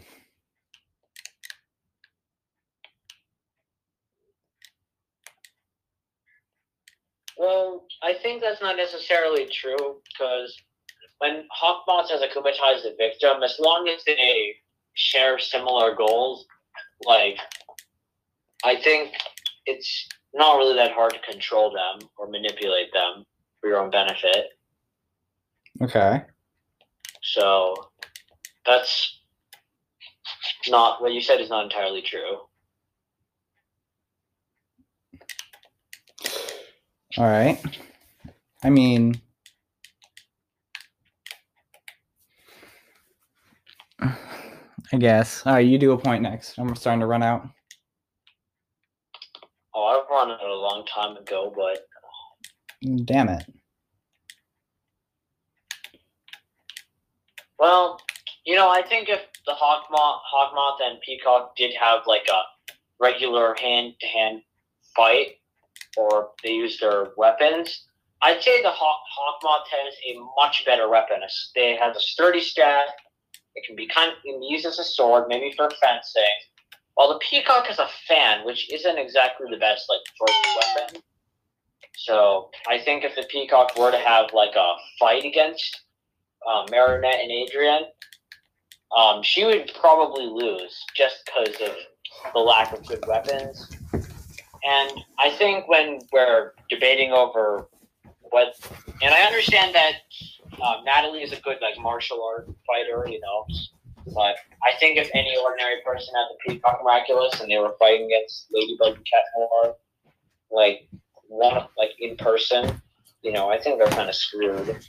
Well, 7.37 7.85
I 8.03 8.15
think 8.21 8.41
that's 8.41 8.61
not 8.61 8.75
necessarily 8.75 9.45
true 9.45 10.01
because 10.09 10.61
when 11.19 11.45
Hawkmoth 11.57 12.09
has 12.09 12.19
akumatized 12.19 12.83
the 12.83 12.95
victim, 12.97 13.43
as 13.43 13.55
long 13.61 13.87
as 13.87 14.03
they 14.03 14.55
share 14.95 15.39
similar 15.39 15.95
goals, 15.95 16.47
like 17.05 17.37
I 18.65 18.75
think 18.75 19.13
it's 19.67 20.05
not 20.33 20.57
really 20.57 20.75
that 20.75 20.91
hard 20.91 21.13
to 21.13 21.31
control 21.31 21.71
them 21.71 22.09
or 22.17 22.27
manipulate 22.27 22.91
them 22.91 23.23
for 23.61 23.69
your 23.69 23.79
own 23.79 23.89
benefit. 23.89 24.47
Okay. 25.81 26.25
So 27.21 27.75
that's 28.65 29.19
not 30.67 31.01
what 31.01 31.13
you 31.13 31.21
said 31.21 31.41
is 31.41 31.49
not 31.49 31.65
entirely 31.65 32.01
true. 32.01 32.37
All 37.17 37.25
right. 37.25 37.59
I 38.63 38.69
mean, 38.69 39.19
I 44.01 44.97
guess. 44.97 45.45
All 45.45 45.53
right, 45.53 45.65
you 45.65 45.77
do 45.77 45.91
a 45.91 45.97
point 45.97 46.21
next. 46.21 46.57
I'm 46.57 46.75
starting 46.75 46.99
to 47.01 47.07
run 47.07 47.23
out. 47.23 47.47
Oh, 49.75 49.83
I've 49.83 50.09
run 50.09 50.31
it 50.31 50.39
a 50.45 50.53
long 50.53 50.85
time 50.85 51.17
ago, 51.17 51.53
but 51.55 51.85
Damn 53.05 53.29
it. 53.29 53.45
Well, 57.59 57.99
you 58.45 58.55
know, 58.55 58.69
I 58.69 58.81
think 58.81 59.09
if 59.09 59.21
the 59.45 59.51
Hawkmoth, 59.51 60.21
Hawkmoth 60.33 60.79
and 60.81 61.01
Peacock 61.01 61.55
did 61.57 61.73
have 61.75 62.01
like 62.07 62.27
a 62.31 62.41
regular 62.99 63.55
hand-to-hand 63.61 64.41
fight, 64.95 65.39
or 65.97 66.29
they 66.43 66.51
use 66.51 66.79
their 66.79 67.09
weapons, 67.17 67.85
I'd 68.21 68.41
say 68.41 68.61
the 68.61 68.71
Hawk, 68.71 69.01
Hawkmoth 69.17 69.67
has 69.71 69.93
a 70.07 70.19
much 70.37 70.65
better 70.65 70.89
weapon. 70.89 71.17
They 71.55 71.75
have 71.75 71.95
a 71.95 71.99
sturdy 71.99 72.41
staff. 72.41 72.87
It 73.55 73.65
can 73.65 73.75
be 73.75 73.87
kind 73.87 74.11
of 74.11 74.21
can 74.23 74.39
be 74.39 74.47
used 74.47 74.65
as 74.65 74.79
a 74.79 74.83
sword, 74.83 75.25
maybe 75.27 75.53
for 75.55 75.69
fencing. 75.81 76.23
While 76.95 77.13
the 77.13 77.19
Peacock 77.19 77.67
has 77.67 77.79
a 77.79 77.87
fan, 78.07 78.45
which 78.45 78.71
isn't 78.73 78.97
exactly 78.97 79.47
the 79.49 79.57
best 79.57 79.85
like 79.89 80.01
first 80.19 80.47
weapon. 80.57 81.01
So 81.95 82.51
I 82.67 82.79
think 82.79 83.03
if 83.03 83.15
the 83.15 83.23
Peacock 83.29 83.77
were 83.77 83.91
to 83.91 83.97
have 83.97 84.31
like 84.33 84.55
a 84.55 84.73
fight 84.99 85.25
against 85.25 85.81
um, 86.47 86.65
Marinette 86.71 87.21
and 87.21 87.31
Adrien, 87.31 87.83
um, 88.95 89.21
she 89.23 89.45
would 89.45 89.71
probably 89.79 90.25
lose 90.25 90.83
just 90.95 91.17
because 91.25 91.55
of 91.61 91.75
the 92.33 92.39
lack 92.39 92.73
of 92.73 92.85
good 92.87 93.03
weapons. 93.07 93.69
And 93.93 94.91
I 95.19 95.29
think 95.37 95.67
when 95.67 95.99
we're 96.11 96.53
debating 96.69 97.11
over 97.11 97.67
what, 98.21 98.55
and 99.01 99.13
I 99.13 99.21
understand 99.21 99.73
that 99.75 99.93
um, 100.61 100.83
Natalie 100.83 101.23
is 101.23 101.31
a 101.31 101.39
good 101.41 101.57
like 101.61 101.79
martial 101.79 102.23
art 102.23 102.49
fighter, 102.67 103.07
you 103.09 103.19
know, 103.21 103.45
but 104.13 104.35
I 104.63 104.77
think 104.79 104.97
if 104.97 105.09
any 105.13 105.35
ordinary 105.43 105.81
person 105.85 106.13
had 106.15 106.25
the 106.29 106.53
Peacock 106.53 106.81
Miraculous 106.83 107.39
and 107.39 107.49
they 107.49 107.57
were 107.57 107.75
fighting 107.79 108.07
against 108.07 108.47
Ladybug 108.51 108.97
and 108.97 109.05
Cat 109.05 109.23
Noir, 109.37 109.75
like 110.51 110.87
one 111.27 111.67
like 111.77 111.91
in 111.99 112.17
person, 112.17 112.81
you 113.21 113.31
know, 113.31 113.49
I 113.49 113.59
think 113.59 113.77
they're 113.77 113.87
kind 113.87 114.09
of 114.09 114.15
screwed. 114.15 114.85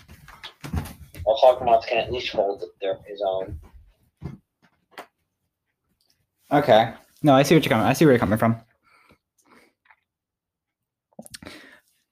Well, 1.30 1.38
Hawkmoth 1.38 1.86
can 1.86 1.98
at 1.98 2.12
least 2.12 2.30
hold 2.32 2.64
their 2.80 2.98
his 3.06 3.22
own. 3.24 3.60
Okay. 6.50 6.92
No, 7.22 7.34
I 7.34 7.44
see 7.44 7.54
what 7.54 7.64
you're 7.64 7.70
coming. 7.70 7.86
I 7.86 7.92
see 7.92 8.04
where 8.04 8.12
you're 8.12 8.18
coming 8.18 8.36
from. 8.36 8.56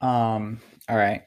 Um. 0.00 0.60
All 0.88 0.96
right. 0.96 1.22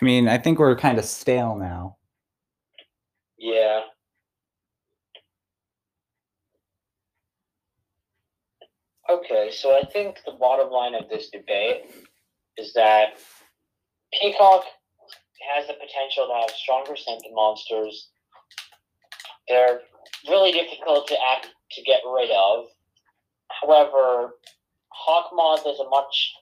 I 0.00 0.04
mean, 0.04 0.28
I 0.28 0.38
think 0.38 0.58
we're 0.58 0.76
kind 0.76 0.98
of 0.98 1.04
stale 1.04 1.56
now. 1.56 1.96
Yeah. 3.36 3.80
Okay, 9.10 9.50
so 9.50 9.76
I 9.76 9.84
think 9.84 10.18
the 10.26 10.32
bottom 10.32 10.70
line 10.70 10.94
of 10.94 11.08
this 11.08 11.30
debate 11.30 11.90
is 12.58 12.72
that 12.74 13.14
Peacock 14.20 14.64
has 15.54 15.66
the 15.66 15.74
potential 15.74 16.26
to 16.26 16.34
have 16.40 16.50
stronger 16.50 16.94
Scented 16.94 17.32
monsters. 17.32 18.10
They're 19.48 19.80
really 20.28 20.52
difficult 20.52 21.08
to 21.08 21.16
act 21.32 21.48
to 21.72 21.82
get 21.82 22.00
rid 22.12 22.30
of. 22.30 22.66
However, 23.62 24.34
Hawkmoth 24.92 25.66
is 25.66 25.80
a 25.80 25.88
much 25.88 26.34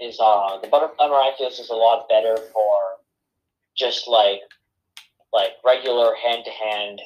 is 0.00 0.18
uh 0.20 0.58
the 0.60 0.68
Butterfly 0.68 1.08
Miraculous 1.08 1.58
is 1.58 1.70
a 1.70 1.74
lot 1.74 2.08
better 2.08 2.36
for 2.52 2.78
just 3.76 4.08
like 4.08 4.40
like 5.32 5.52
regular 5.64 6.14
hand 6.14 6.44
to 6.44 6.50
hand 6.50 7.00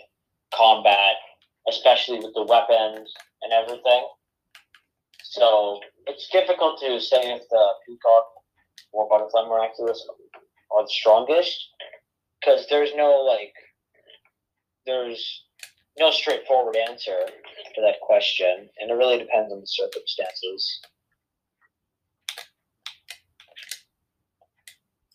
combat, 0.55 1.17
especially 1.69 2.19
with 2.19 2.35
the 2.35 2.45
weapons 2.45 3.13
and 3.43 3.53
everything. 3.53 4.07
So 5.23 5.81
it's 6.07 6.29
difficult 6.31 6.81
to 6.81 7.01
say 7.01 7.33
if 7.33 7.43
the 7.49 7.69
Peacock 7.87 8.27
or 8.93 9.09
Butterfly 9.09 9.47
Miraculous 9.49 10.07
are 10.75 10.83
the 10.83 10.89
strongest 10.89 11.69
because 12.41 12.67
there's 12.69 12.91
no 12.97 13.23
like 13.23 13.53
there's 14.87 15.45
no 15.99 16.11
straightforward 16.11 16.77
answer 16.77 17.27
to 17.75 17.81
that 17.83 18.01
question, 18.01 18.69
and 18.81 18.91
it 18.91 18.95
really 18.95 19.19
depends 19.19 19.53
on 19.53 19.61
the 19.61 19.67
circumstances. 19.67 20.81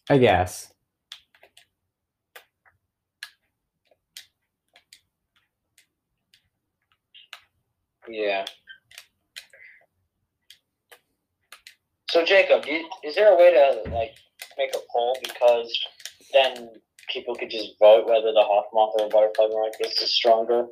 I 0.10 0.18
guess. 0.18 0.72
Yeah. 8.08 8.46
So 12.10 12.24
Jacob, 12.24 12.66
you, 12.66 12.88
is 13.04 13.16
there 13.16 13.34
a 13.34 13.38
way 13.38 13.52
to 13.52 13.90
like 13.90 14.16
make 14.58 14.74
a 14.76 14.80
poll 14.92 15.18
because 15.24 15.78
then 16.32 16.70
people 17.12 17.36
could 17.36 17.50
just 17.50 17.74
vote 17.80 18.08
whether 18.08 18.32
the 18.32 18.44
Hawkmoth 18.44 18.94
or 19.00 19.10
Butterfly 19.10 19.48
Miraculous 19.48 20.02
is 20.02 20.16
stronger? 20.16 20.68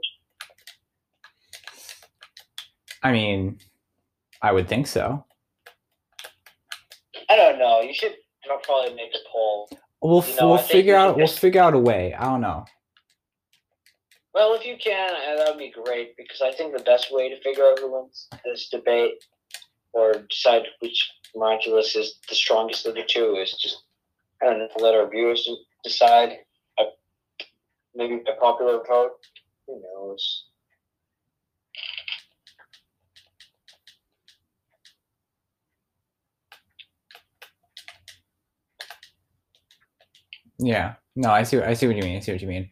I 3.01 3.11
mean, 3.11 3.57
I 4.41 4.51
would 4.51 4.69
think 4.69 4.87
so. 4.87 5.25
I 7.29 7.35
don't 7.35 7.59
know. 7.59 7.81
You 7.81 7.93
should 7.93 8.15
probably 8.61 8.93
make 8.95 9.13
a 9.13 9.29
poll. 9.31 9.69
We'll 10.01 10.23
You 10.25 10.35
know, 10.35 10.49
we'll 10.49 10.57
figure 10.57 10.95
out 10.95 11.17
we'll 11.17 11.27
figure 11.27 11.61
out 11.61 11.73
a 11.73 11.79
way. 11.79 12.13
I 12.13 12.25
don't 12.25 12.41
know. 12.41 12.65
Well, 14.33 14.53
if 14.55 14.65
you 14.65 14.77
can, 14.83 15.11
uh, 15.13 15.37
that 15.37 15.49
would 15.49 15.59
be 15.59 15.71
great 15.71 16.17
because 16.17 16.41
I 16.41 16.51
think 16.51 16.75
the 16.75 16.83
best 16.83 17.13
way 17.13 17.29
to 17.29 17.39
figure 17.41 17.63
out 17.65 17.79
who 17.79 17.93
wins 17.93 18.27
this 18.43 18.67
debate 18.69 19.23
or 19.93 20.13
decide 20.29 20.63
which 20.79 21.11
Miraculous 21.35 21.95
is 21.95 22.19
the 22.29 22.35
strongest 22.35 22.85
of 22.85 22.95
the 22.95 23.03
two 23.07 23.37
is 23.37 23.53
just 23.53 23.83
I 24.41 24.45
don't 24.45 24.59
know, 24.59 24.67
let 24.79 24.95
our 24.95 25.09
viewers 25.09 25.49
decide. 25.83 26.39
Maybe 27.95 28.21
a 28.27 28.39
popular 28.39 28.79
vote. 28.87 29.11
Who 29.67 29.81
knows? 29.81 30.45
Yeah. 40.59 40.95
No, 41.15 41.29
I 41.29 41.43
see. 41.43 41.59
I 41.59 41.73
see 41.73 41.87
what 41.87 41.95
you 41.95 42.03
mean. 42.03 42.17
I 42.17 42.19
see 42.19 42.31
what 42.31 42.41
you 42.41 42.47
mean. 42.47 42.69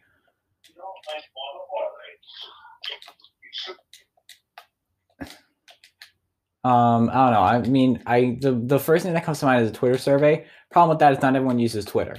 Um, 6.64 7.10
I 7.10 7.14
don't 7.14 7.32
know. 7.32 7.40
I 7.40 7.58
mean, 7.62 8.02
I 8.06 8.38
the 8.40 8.52
the 8.52 8.78
first 8.78 9.04
thing 9.04 9.14
that 9.14 9.24
comes 9.24 9.40
to 9.40 9.46
mind 9.46 9.64
is 9.64 9.70
a 9.70 9.72
Twitter 9.72 9.98
survey. 9.98 10.46
Problem 10.70 10.90
with 10.90 11.00
that 11.00 11.12
is 11.12 11.20
not 11.20 11.34
everyone 11.34 11.58
uses 11.58 11.84
Twitter. 11.84 12.16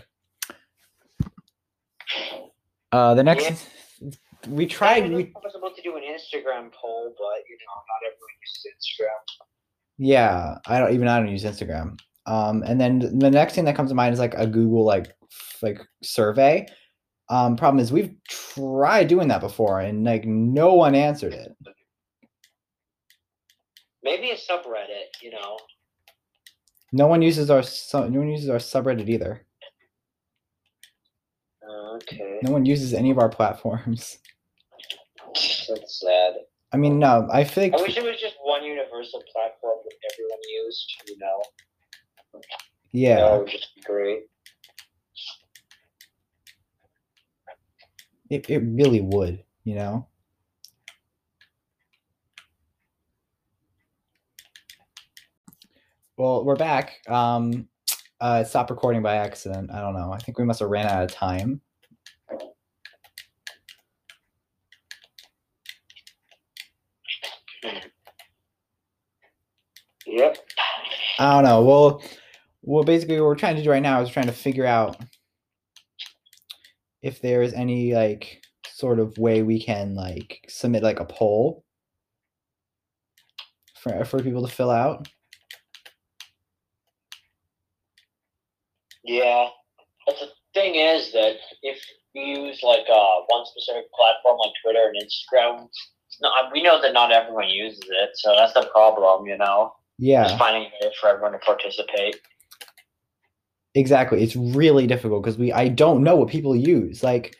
Uh, 2.91 3.15
the 3.15 3.23
next 3.23 3.67
we 4.47 4.65
tried. 4.65 5.09
Yeah, 5.09 5.15
We 5.15 5.23
I 5.35 5.39
was 5.43 5.55
about 5.55 5.75
to 5.77 5.81
do 5.81 5.95
an 5.95 6.03
Instagram 6.03 6.71
poll, 6.73 7.15
but 7.17 7.43
you 7.49 7.57
know, 7.57 7.79
not 7.87 8.01
everyone 8.05 8.33
uses 8.41 8.67
Instagram. 8.75 9.47
Yeah, 9.97 10.57
I 10.67 10.79
don't 10.79 10.93
even 10.93 11.07
I 11.07 11.19
don't 11.19 11.29
use 11.29 11.45
Instagram. 11.45 11.97
Um, 12.25 12.63
and 12.63 12.79
then 12.79 12.99
the 13.19 13.31
next 13.31 13.53
thing 13.53 13.65
that 13.65 13.75
comes 13.75 13.89
to 13.91 13.95
mind 13.95 14.13
is 14.13 14.19
like 14.19 14.33
a 14.35 14.45
Google 14.45 14.83
like 14.83 15.13
like 15.61 15.79
survey. 16.01 16.67
Um, 17.29 17.55
problem 17.55 17.79
is 17.79 17.91
we've 17.91 18.13
tried 18.27 19.07
doing 19.07 19.27
that 19.29 19.41
before 19.41 19.79
and 19.79 20.03
like 20.03 20.25
no 20.25 20.73
one 20.73 20.95
answered 20.95 21.33
it. 21.33 21.51
Maybe 24.03 24.31
a 24.31 24.35
subreddit, 24.35 25.21
you 25.21 25.31
know. 25.31 25.57
No 26.91 27.07
one 27.07 27.21
uses 27.21 27.49
our 27.49 27.63
no 27.93 28.19
one 28.19 28.29
uses 28.29 28.49
our 28.49 28.57
subreddit 28.57 29.09
either. 29.09 29.45
Okay. 31.95 32.39
No 32.43 32.51
one 32.51 32.65
uses 32.65 32.93
any 32.93 33.11
of 33.11 33.19
our 33.19 33.29
platforms. 33.29 34.17
That's 35.33 36.01
sad. 36.01 36.33
I 36.71 36.77
mean, 36.77 36.99
no, 36.99 37.27
I 37.31 37.43
feel 37.43 37.73
I 37.75 37.81
wish 37.81 37.97
it 37.97 38.03
was 38.03 38.19
just 38.19 38.35
one 38.43 38.63
universal 38.63 39.23
platform 39.31 39.77
that 39.83 39.95
everyone 40.11 40.39
used, 40.65 40.91
you 41.07 41.17
know. 41.19 42.41
yeah. 42.91 43.15
That 43.15 43.39
would 43.39 43.49
just 43.49 43.75
be 43.75 43.81
great. 43.81 44.23
It, 48.33 48.49
it 48.49 48.63
really 48.65 48.99
would, 48.99 49.43
you 49.63 49.75
know? 49.75 50.07
Well, 56.17 56.43
we're 56.43 56.55
back. 56.55 56.93
Um, 57.07 57.67
uh, 58.19 58.41
it 58.43 58.49
stopped 58.49 58.71
recording 58.71 59.03
by 59.03 59.17
accident. 59.17 59.69
I 59.71 59.81
don't 59.81 59.93
know. 59.93 60.11
I 60.11 60.17
think 60.17 60.39
we 60.39 60.45
must 60.45 60.61
have 60.61 60.69
ran 60.69 60.87
out 60.87 61.03
of 61.03 61.11
time. 61.11 61.61
Yep. 70.07 70.37
I 71.19 71.35
don't 71.35 71.43
know. 71.43 71.61
Well, 71.61 72.01
well, 72.63 72.83
basically, 72.83 73.21
what 73.21 73.27
we're 73.27 73.35
trying 73.35 73.57
to 73.57 73.63
do 73.63 73.69
right 73.69 73.83
now 73.83 74.01
is 74.01 74.09
trying 74.09 74.25
to 74.25 74.31
figure 74.31 74.65
out 74.65 74.97
if 77.03 77.21
there 77.21 77.43
is 77.43 77.53
any 77.53 77.93
like 77.93 78.41
sort 78.67 78.97
of 78.97 79.17
way 79.17 79.43
we 79.43 79.61
can 79.61 79.93
like 79.93 80.45
submit 80.47 80.81
like 80.81 80.99
a 80.99 81.05
poll 81.05 81.63
for 83.75 84.03
for 84.05 84.23
people 84.23 84.47
to 84.47 84.51
fill 84.51 84.71
out. 84.71 85.07
Yeah. 89.03 89.49
But 90.07 90.15
the 90.19 90.27
thing 90.53 90.75
is 90.75 91.11
that 91.11 91.35
if 91.61 91.79
you 92.13 92.23
use 92.23 92.61
like 92.63 92.85
uh, 92.89 93.15
one 93.27 93.45
specific 93.45 93.85
platform 93.93 94.37
like 94.39 94.53
Twitter 94.63 94.87
and 94.87 94.95
Instagram, 94.95 95.65
it's 95.65 96.21
not, 96.21 96.51
we 96.53 96.63
know 96.63 96.81
that 96.81 96.93
not 96.93 97.11
everyone 97.11 97.49
uses 97.49 97.83
it, 97.83 98.11
so 98.15 98.35
that's 98.35 98.53
the 98.53 98.69
problem, 98.73 99.27
you 99.27 99.37
know? 99.37 99.73
Yeah. 99.97 100.23
Just 100.23 100.37
finding 100.37 100.63
a 100.63 100.85
way 100.85 100.91
for 100.99 101.09
everyone 101.09 101.33
to 101.33 101.39
participate. 101.39 102.15
Exactly 103.75 104.21
it's 104.23 104.35
really 104.35 104.85
difficult 104.87 105.23
because 105.23 105.37
we 105.37 105.51
i 105.51 105.67
don't 105.67 106.03
know 106.03 106.15
what 106.15 106.27
people 106.29 106.55
use 106.55 107.01
like 107.03 107.35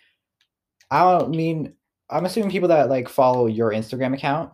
i 0.91 0.99
don't 1.01 1.29
mean 1.29 1.73
i'm 2.09 2.25
assuming 2.25 2.49
people 2.49 2.67
that 2.69 2.89
like 2.89 3.07
follow 3.07 3.45
your 3.45 3.71
instagram 3.71 4.13
account 4.13 4.51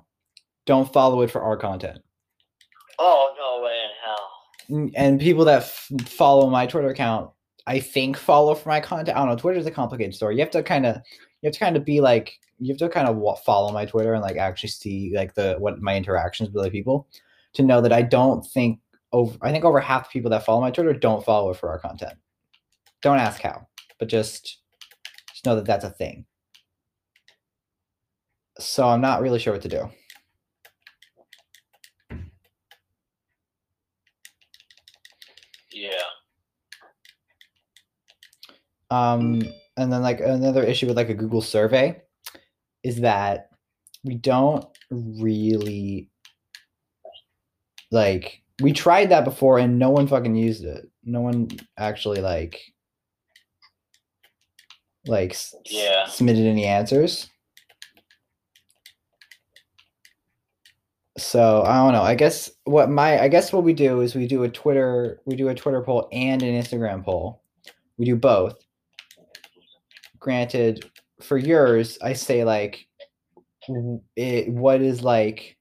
don't 0.65 0.91
follow 0.91 1.21
it 1.21 1.31
for 1.31 1.41
our 1.41 1.57
content 1.57 1.99
Oh, 3.01 3.33
no 3.37 3.63
way 3.63 3.79
in 3.81 3.89
hell. 4.03 4.91
And 4.97 5.21
people 5.21 5.45
that 5.45 5.61
f- 5.61 5.89
follow 6.05 6.49
my 6.49 6.65
twitter 6.67 6.89
account 6.89 7.31
i 7.65 7.79
think 7.79 8.17
follow 8.17 8.53
for 8.55 8.67
my 8.69 8.81
content 8.81 9.15
i 9.17 9.21
don't 9.21 9.29
know 9.29 9.35
twitter's 9.37 9.65
a 9.65 9.71
complicated 9.71 10.13
story 10.13 10.35
you 10.35 10.41
have 10.41 10.51
to 10.51 10.61
kind 10.61 10.85
of 10.85 10.97
you 11.41 11.47
have 11.47 11.53
to 11.53 11.59
kind 11.59 11.77
of 11.77 11.85
be 11.85 12.01
like 12.01 12.33
you 12.59 12.67
have 12.73 12.77
to 12.79 12.89
kind 12.89 13.07
of 13.07 13.39
follow 13.45 13.71
my 13.71 13.85
twitter 13.85 14.13
and 14.13 14.21
like 14.21 14.35
actually 14.35 14.69
see 14.69 15.13
like 15.15 15.33
the 15.33 15.55
what 15.59 15.81
my 15.81 15.95
interactions 15.95 16.49
with 16.49 16.57
other 16.59 16.69
people 16.69 17.07
to 17.53 17.63
know 17.63 17.79
that 17.79 17.93
i 17.93 18.01
don't 18.01 18.45
think 18.47 18.79
over 19.11 19.37
i 19.41 19.51
think 19.51 19.65
over 19.65 19.79
half 19.79 20.03
the 20.03 20.09
people 20.13 20.29
that 20.31 20.45
follow 20.45 20.61
my 20.61 20.71
twitter 20.71 20.93
don't 20.93 21.25
follow 21.25 21.51
it 21.51 21.57
for 21.57 21.69
our 21.69 21.79
content. 21.79 22.13
Don't 23.01 23.17
ask 23.17 23.41
how 23.41 23.67
but 23.99 24.07
just 24.09 24.59
just 25.31 25.45
know 25.45 25.55
that 25.55 25.65
that's 25.65 25.85
a 25.85 25.89
thing. 25.89 26.25
So 28.59 28.87
i'm 28.87 29.01
not 29.01 29.21
really 29.21 29.39
sure 29.39 29.53
what 29.53 29.61
to 29.63 29.69
do. 29.69 29.89
Yeah. 35.71 36.01
um 38.91 39.41
and 39.77 39.93
then 39.93 40.01
like 40.01 40.19
another 40.19 40.63
issue 40.63 40.87
with 40.87 40.97
like 40.97 41.09
a 41.09 41.13
google 41.13 41.41
survey 41.41 42.01
is 42.83 43.01
that 43.01 43.49
we 44.03 44.15
don't 44.15 44.65
really 44.89 46.09
like 47.91 48.41
we 48.61 48.73
tried 48.73 49.09
that 49.09 49.23
before 49.25 49.57
and 49.59 49.79
no 49.79 49.89
one 49.89 50.07
fucking 50.07 50.35
used 50.35 50.63
it. 50.63 50.89
No 51.03 51.21
one 51.21 51.49
actually 51.77 52.21
like 52.21 52.59
like 55.07 55.31
s- 55.31 55.55
s- 55.65 55.71
submitted 56.15 56.45
any 56.45 56.65
answers. 56.65 57.29
So 61.17 61.63
i 61.65 61.75
don't 61.75 61.93
know. 61.93 62.01
I 62.03 62.15
guess 62.15 62.49
what 62.63 62.89
my 62.89 63.21
i 63.21 63.27
guess 63.27 63.51
what 63.51 63.63
we 63.63 63.73
do 63.73 64.01
is 64.01 64.15
we 64.15 64.27
do 64.27 64.43
a 64.43 64.49
twitter 64.49 65.19
we 65.25 65.35
do 65.35 65.49
a 65.49 65.55
twitter 65.55 65.81
poll 65.81 66.07
and 66.11 66.41
an 66.43 66.61
instagram 66.61 67.03
poll. 67.03 67.41
We 67.97 68.05
do 68.05 68.15
both. 68.15 68.55
Granted 70.19 70.89
for 71.21 71.37
yours 71.37 71.97
i 72.01 72.13
say 72.13 72.45
like 72.45 72.87
it, 74.15 74.47
what 74.49 74.81
is 74.81 75.03
like 75.03 75.57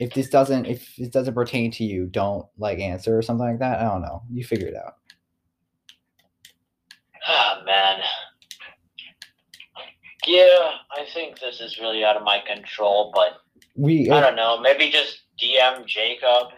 if 0.00 0.12
this 0.14 0.28
doesn't 0.28 0.66
if 0.66 0.94
this 0.96 1.08
doesn't 1.08 1.34
pertain 1.34 1.70
to 1.70 1.84
you 1.84 2.06
don't 2.06 2.46
like 2.58 2.78
answer 2.78 3.16
or 3.16 3.22
something 3.22 3.46
like 3.46 3.58
that 3.58 3.80
i 3.80 3.84
don't 3.84 4.02
know 4.02 4.22
you 4.30 4.44
figure 4.44 4.68
it 4.68 4.76
out 4.76 4.94
Ah, 7.26 7.62
man. 7.64 7.98
Yeah, 10.26 10.70
I 10.92 11.04
think 11.12 11.38
this 11.40 11.60
is 11.60 11.78
really 11.78 12.04
out 12.04 12.16
of 12.16 12.22
my 12.22 12.42
control, 12.46 13.12
but 13.14 13.38
we 13.74 14.10
I 14.10 14.20
don't 14.20 14.36
know. 14.36 14.60
Maybe 14.60 14.90
just 14.90 15.22
DM 15.40 15.86
Jacob. 15.86 16.48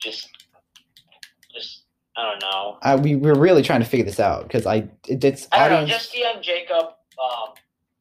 Just, 0.00 0.28
just 1.54 1.84
I 2.16 2.30
don't 2.30 2.40
know. 2.40 2.78
I, 2.82 2.96
we 2.96 3.16
we're 3.16 3.38
really 3.38 3.62
trying 3.62 3.80
to 3.80 3.86
figure 3.86 4.06
this 4.06 4.20
out 4.20 4.44
because 4.44 4.64
i 4.64 4.88
it, 5.06 5.22
it's 5.24 5.48
I 5.52 5.68
don't 5.68 5.82
know. 5.82 5.86
Just 5.86 6.14
DM 6.14 6.40
Jacob. 6.40 6.86
Um, 7.22 7.54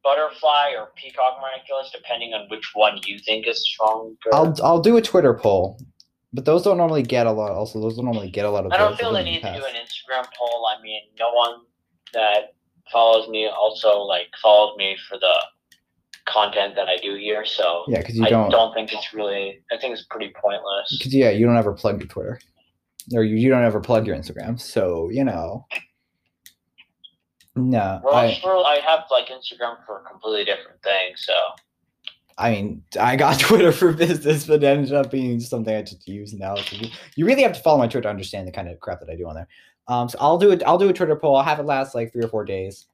butterfly 0.03 0.71
or 0.77 0.91
peacock 0.95 1.39
miraculous, 1.41 1.91
depending 1.93 2.33
on 2.33 2.47
which 2.49 2.71
one 2.73 2.99
you 3.05 3.19
think 3.19 3.47
is 3.47 3.63
stronger. 3.65 4.15
I'll 4.33 4.55
I'll 4.63 4.81
do 4.81 4.97
a 4.97 5.01
Twitter 5.01 5.33
poll, 5.33 5.79
but 6.33 6.45
those 6.45 6.63
don't 6.63 6.77
normally 6.77 7.03
get 7.03 7.27
a 7.27 7.31
lot. 7.31 7.51
Also, 7.51 7.79
those 7.81 7.95
don't 7.95 8.05
normally 8.05 8.29
get 8.29 8.45
a 8.45 8.49
lot 8.49 8.65
of. 8.65 8.71
I 8.71 8.77
don't 8.77 8.97
feel 8.97 9.13
the 9.13 9.23
need 9.23 9.41
to 9.41 9.53
do 9.53 9.65
an 9.65 9.73
Instagram 9.75 10.25
poll. 10.37 10.67
I 10.67 10.81
mean, 10.81 11.01
no 11.19 11.31
one 11.31 11.61
that 12.13 12.53
follows 12.91 13.27
me 13.27 13.47
also 13.47 13.99
like 13.99 14.27
follows 14.41 14.77
me 14.77 14.95
for 15.09 15.17
the 15.17 15.33
content 16.25 16.75
that 16.75 16.87
I 16.87 16.97
do 16.97 17.15
here. 17.15 17.45
So 17.45 17.83
Yeah, 17.87 17.99
because 17.99 18.17
you 18.17 18.25
I 18.25 18.29
don't. 18.29 18.49
don't 18.49 18.73
think 18.73 18.93
it's 18.93 19.13
really. 19.13 19.61
I 19.71 19.77
think 19.77 19.93
it's 19.93 20.05
pretty 20.09 20.33
pointless. 20.41 20.95
Because 20.97 21.13
yeah, 21.13 21.29
you 21.29 21.45
don't 21.45 21.57
ever 21.57 21.73
plug 21.73 21.99
your 21.99 22.07
Twitter, 22.07 22.39
or 23.13 23.23
you, 23.23 23.35
you 23.35 23.49
don't 23.49 23.63
ever 23.63 23.79
plug 23.79 24.05
your 24.05 24.15
Instagram. 24.15 24.59
So 24.59 25.09
you 25.09 25.23
know. 25.23 25.65
No, 27.57 27.99
Well, 28.03 28.15
I 28.15 28.33
sure, 28.33 28.63
I 28.65 28.79
have 28.85 29.05
like 29.11 29.27
Instagram 29.27 29.77
for 29.85 29.99
a 30.01 30.03
completely 30.09 30.45
different 30.45 30.81
thing. 30.83 31.13
So 31.15 31.33
I 32.37 32.51
mean 32.51 32.83
I 32.99 33.15
got 33.15 33.39
Twitter 33.39 33.71
for 33.71 33.91
business, 33.93 34.45
but 34.45 34.63
it 34.63 34.67
ended 34.67 34.93
up 34.93 35.09
being 35.11 35.39
something 35.39 35.75
I 35.75 35.81
just 35.81 36.07
use 36.07 36.33
now. 36.33 36.55
You- 37.15 37.25
really 37.25 37.41
have 37.43 37.53
to 37.53 37.59
follow 37.61 37.77
my 37.79 37.87
Twitter 37.87 38.03
to 38.03 38.09
understand 38.09 38.47
the 38.47 38.51
kind 38.51 38.69
of 38.69 38.79
crap 38.79 38.99
that 38.99 39.09
I 39.09 39.15
do 39.15 39.27
on 39.27 39.35
there. 39.35 39.47
Um, 39.87 40.09
so 40.09 40.17
I'll 40.21 40.37
do 40.37 40.51
it. 40.51 40.61
I'll 40.65 40.77
do 40.77 40.89
a 40.89 40.93
Twitter 40.93 41.15
poll. 41.15 41.35
I'll 41.35 41.43
have 41.43 41.59
it 41.59 41.65
last 41.65 41.95
like 41.95 42.11
three 42.11 42.23
or 42.23 42.27
four 42.27 42.45
days. 42.45 42.87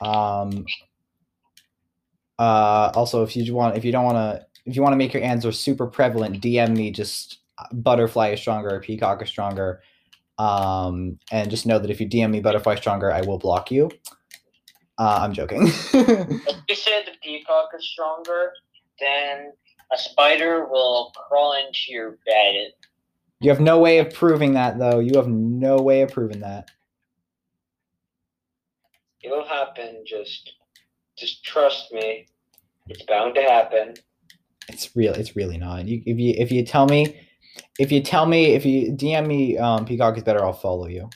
Um. 0.00 0.66
Uh. 2.38 2.92
Also, 2.94 3.22
if 3.22 3.36
you 3.36 3.54
want, 3.54 3.76
if 3.76 3.84
you 3.84 3.92
don't 3.92 4.04
want 4.04 4.16
to, 4.16 4.46
if 4.66 4.76
you 4.76 4.82
want 4.82 4.92
to 4.92 4.96
make 4.96 5.12
your 5.14 5.22
answer 5.22 5.50
super 5.52 5.86
prevalent, 5.86 6.40
DM 6.42 6.76
me. 6.76 6.90
Just 6.90 7.38
uh, 7.58 7.64
butterfly 7.72 8.30
is 8.30 8.40
stronger, 8.40 8.74
or 8.74 8.80
peacock 8.80 9.22
is 9.22 9.28
stronger. 9.28 9.82
Um, 10.40 11.18
and 11.30 11.50
just 11.50 11.66
know 11.66 11.78
that 11.78 11.90
if 11.90 12.00
you 12.00 12.08
DM 12.08 12.30
me 12.30 12.40
butterfly 12.40 12.76
stronger, 12.76 13.12
I 13.12 13.20
will 13.20 13.38
block 13.38 13.70
you. 13.70 13.90
Uh, 14.96 15.18
I'm 15.20 15.34
joking. 15.34 15.64
if 15.66 16.56
you 16.66 16.74
say 16.74 17.04
the 17.04 17.12
peacock 17.22 17.68
is 17.76 17.86
stronger, 17.86 18.52
then 18.98 19.52
a 19.92 19.98
spider 19.98 20.64
will 20.64 21.12
crawl 21.14 21.52
into 21.52 21.80
your 21.88 22.12
bed. 22.24 22.72
you 23.40 23.50
have 23.50 23.60
no 23.60 23.78
way 23.80 23.98
of 23.98 24.14
proving 24.14 24.54
that, 24.54 24.78
though. 24.78 24.98
You 24.98 25.12
have 25.16 25.28
no 25.28 25.76
way 25.76 26.00
of 26.00 26.10
proving 26.10 26.40
that. 26.40 26.70
It'll 29.22 29.44
happen. 29.44 30.04
Just, 30.06 30.54
just 31.18 31.44
trust 31.44 31.92
me. 31.92 32.28
It's 32.88 33.02
bound 33.02 33.34
to 33.34 33.42
happen. 33.42 33.92
It's 34.68 34.96
real. 34.96 35.12
It's 35.12 35.36
really 35.36 35.58
not. 35.58 35.86
You, 35.86 36.02
if 36.06 36.18
you 36.18 36.34
if 36.38 36.50
you 36.50 36.64
tell 36.64 36.86
me, 36.86 37.20
if 37.78 37.90
you 37.92 38.00
tell 38.02 38.26
me, 38.26 38.46
if 38.52 38.64
you 38.66 38.92
DM 38.92 39.26
me, 39.26 39.58
um, 39.58 39.84
Peacock 39.84 40.16
is 40.16 40.22
better. 40.22 40.44
I'll 40.44 40.52
follow 40.52 40.86
you. 40.86 41.08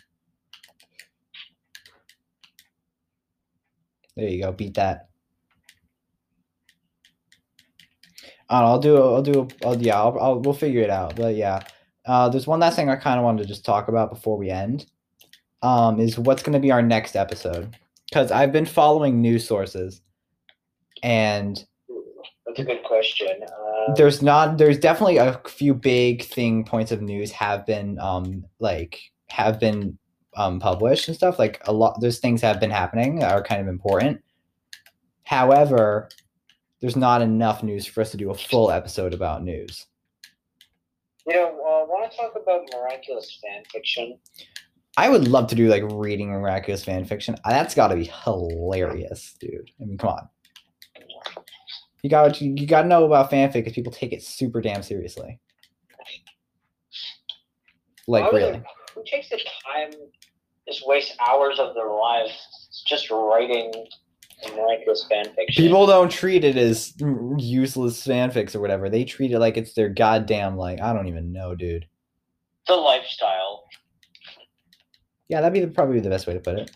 There 4.16 4.28
you 4.28 4.42
go. 4.42 4.52
Beat 4.52 4.74
that. 4.74 5.08
Know, 8.50 8.56
I'll 8.56 8.78
do. 8.78 8.96
I'll 8.96 9.22
do. 9.22 9.48
I'll, 9.64 9.80
yeah. 9.80 10.00
I'll, 10.00 10.18
I'll. 10.20 10.40
We'll 10.40 10.54
figure 10.54 10.82
it 10.82 10.90
out. 10.90 11.16
But 11.16 11.34
yeah. 11.34 11.62
Uh, 12.06 12.28
there's 12.28 12.46
one 12.46 12.60
last 12.60 12.76
thing 12.76 12.90
I 12.90 12.96
kind 12.96 13.18
of 13.18 13.24
wanted 13.24 13.42
to 13.42 13.48
just 13.48 13.64
talk 13.64 13.88
about 13.88 14.10
before 14.10 14.36
we 14.36 14.50
end. 14.50 14.86
Um, 15.62 15.98
is 15.98 16.18
what's 16.18 16.42
going 16.42 16.52
to 16.52 16.58
be 16.58 16.70
our 16.70 16.82
next 16.82 17.16
episode? 17.16 17.76
Because 18.08 18.30
I've 18.30 18.52
been 18.52 18.66
following 18.66 19.22
news 19.22 19.46
sources, 19.46 20.02
and 21.02 21.64
That's 22.56 22.68
a 22.68 22.72
good 22.72 22.84
question. 22.84 23.42
Uh, 23.42 23.94
there's 23.94 24.22
not 24.22 24.58
there's 24.58 24.78
definitely 24.78 25.16
a 25.16 25.40
few 25.46 25.74
big 25.74 26.24
thing 26.24 26.64
points 26.64 26.92
of 26.92 27.02
news 27.02 27.32
have 27.32 27.66
been 27.66 27.98
um 27.98 28.44
like 28.60 29.00
have 29.28 29.58
been 29.58 29.98
um 30.36 30.60
published 30.60 31.08
and 31.08 31.16
stuff 31.16 31.38
like 31.38 31.60
a 31.66 31.72
lot 31.72 32.00
Those 32.00 32.18
things 32.18 32.40
have 32.42 32.60
been 32.60 32.70
happening 32.70 33.18
that 33.18 33.32
are 33.32 33.42
kind 33.42 33.60
of 33.60 33.68
important. 33.68 34.22
However 35.24 36.08
there's 36.80 36.96
not 36.96 37.22
enough 37.22 37.62
news 37.62 37.86
for 37.86 38.02
us 38.02 38.10
to 38.10 38.16
do 38.16 38.30
a 38.30 38.34
full 38.34 38.70
episode 38.70 39.14
about 39.14 39.42
news. 39.42 39.86
You 41.26 41.34
know, 41.36 41.48
uh, 41.48 41.86
want 41.86 42.10
to 42.10 42.16
talk 42.16 42.34
about 42.36 42.68
miraculous 42.72 43.40
fan 43.42 43.64
fiction? 43.72 44.18
i 44.96 45.08
would 45.08 45.26
love 45.26 45.48
to 45.48 45.56
do 45.56 45.66
like 45.66 45.82
reading 45.90 46.28
miraculous 46.30 46.84
fan 46.84 47.04
fiction. 47.04 47.34
That's 47.44 47.74
got 47.74 47.88
to 47.88 47.96
be 47.96 48.04
hilarious 48.04 49.34
dude. 49.40 49.72
I 49.80 49.86
mean 49.86 49.98
come 49.98 50.10
on 50.10 50.28
you 52.04 52.10
got 52.10 52.40
you, 52.40 52.54
you 52.56 52.66
got 52.66 52.82
to 52.82 52.88
know 52.88 53.04
about 53.04 53.30
fanfic 53.30 53.54
because 53.54 53.72
people 53.72 53.90
take 53.90 54.12
it 54.12 54.22
super 54.22 54.60
damn 54.60 54.82
seriously 54.82 55.40
Like 58.06 58.30
really. 58.30 58.62
who 58.94 59.02
takes 59.06 59.30
the 59.30 59.38
time, 59.38 59.90
just 60.68 60.86
waste 60.86 61.16
hours 61.26 61.58
of 61.58 61.74
their 61.74 61.88
lives 61.90 62.84
just 62.86 63.10
writing 63.10 63.72
miraculous 64.54 65.06
fan 65.08 65.24
fiction? 65.34 65.64
People 65.64 65.86
don't 65.86 66.10
treat 66.10 66.44
it 66.44 66.56
as 66.56 66.92
useless 67.38 68.06
fanfics 68.06 68.54
or 68.54 68.60
whatever. 68.60 68.90
They 68.90 69.04
treat 69.04 69.32
it 69.32 69.38
like 69.38 69.56
it's 69.56 69.72
their 69.72 69.88
goddamn 69.88 70.58
like 70.58 70.82
I 70.82 70.92
don't 70.92 71.08
even 71.08 71.32
know, 71.32 71.54
dude. 71.54 71.86
the 72.66 72.74
lifestyle. 72.76 73.64
Yeah, 75.28 75.40
that'd 75.40 75.54
be 75.54 75.60
the, 75.60 75.68
probably 75.72 76.00
the 76.00 76.10
best 76.10 76.26
way 76.26 76.34
to 76.34 76.40
put 76.40 76.58
it. 76.58 76.70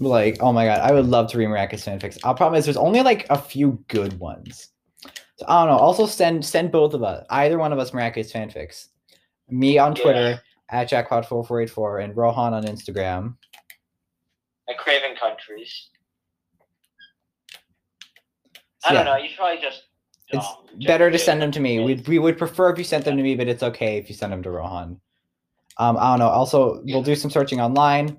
Like, 0.00 0.38
oh 0.40 0.52
my 0.52 0.64
god, 0.66 0.80
I 0.80 0.92
would 0.92 1.06
love 1.06 1.30
to 1.30 1.38
read 1.38 1.48
Miraculous 1.48 1.84
fanfics. 1.84 2.18
Our 2.24 2.34
problem 2.34 2.58
is 2.58 2.64
there's 2.64 2.76
only 2.76 3.02
like 3.02 3.26
a 3.30 3.38
few 3.38 3.82
good 3.88 4.18
ones. 4.18 4.68
So 5.36 5.46
I 5.48 5.64
don't 5.64 5.74
know. 5.74 5.78
Also 5.78 6.06
send 6.06 6.44
send 6.44 6.72
both 6.72 6.94
of 6.94 7.02
us, 7.02 7.24
either 7.30 7.58
one 7.58 7.72
of 7.72 7.78
us 7.78 7.92
Miraculous 7.92 8.32
fanfics. 8.32 8.88
Me 9.48 9.78
on 9.78 9.94
Yeah. 9.96 10.02
Twitter 10.02 10.42
at 10.70 10.90
jackpot4484 10.90 12.04
and 12.04 12.16
Rohan 12.16 12.54
on 12.54 12.64
Instagram. 12.64 13.36
At 14.68 14.78
Craven 14.78 15.16
Countries. 15.16 15.90
So, 18.78 18.90
I 18.90 18.92
yeah. 18.92 19.04
don't 19.04 19.04
know. 19.04 19.22
You 19.22 19.28
should 19.28 19.38
probably 19.38 19.62
just. 19.62 19.84
It's 20.28 20.46
um, 20.46 20.86
better 20.86 21.10
to 21.10 21.18
send 21.18 21.42
them 21.42 21.52
to 21.52 21.60
me. 21.60 21.84
We'd, 21.84 22.08
we 22.08 22.18
would 22.18 22.38
prefer 22.38 22.70
if 22.70 22.78
you 22.78 22.84
sent 22.84 23.04
them 23.04 23.16
to 23.16 23.22
me, 23.22 23.36
but 23.36 23.46
it's 23.46 23.62
okay 23.62 23.98
if 23.98 24.08
you 24.08 24.14
send 24.14 24.32
them 24.32 24.42
to 24.42 24.50
Rohan. 24.50 24.98
Um, 25.76 25.96
I 25.98 26.12
don't 26.12 26.20
know. 26.20 26.28
Also, 26.28 26.82
we'll 26.84 27.02
do 27.02 27.14
some 27.14 27.30
searching 27.30 27.60
online. 27.60 28.16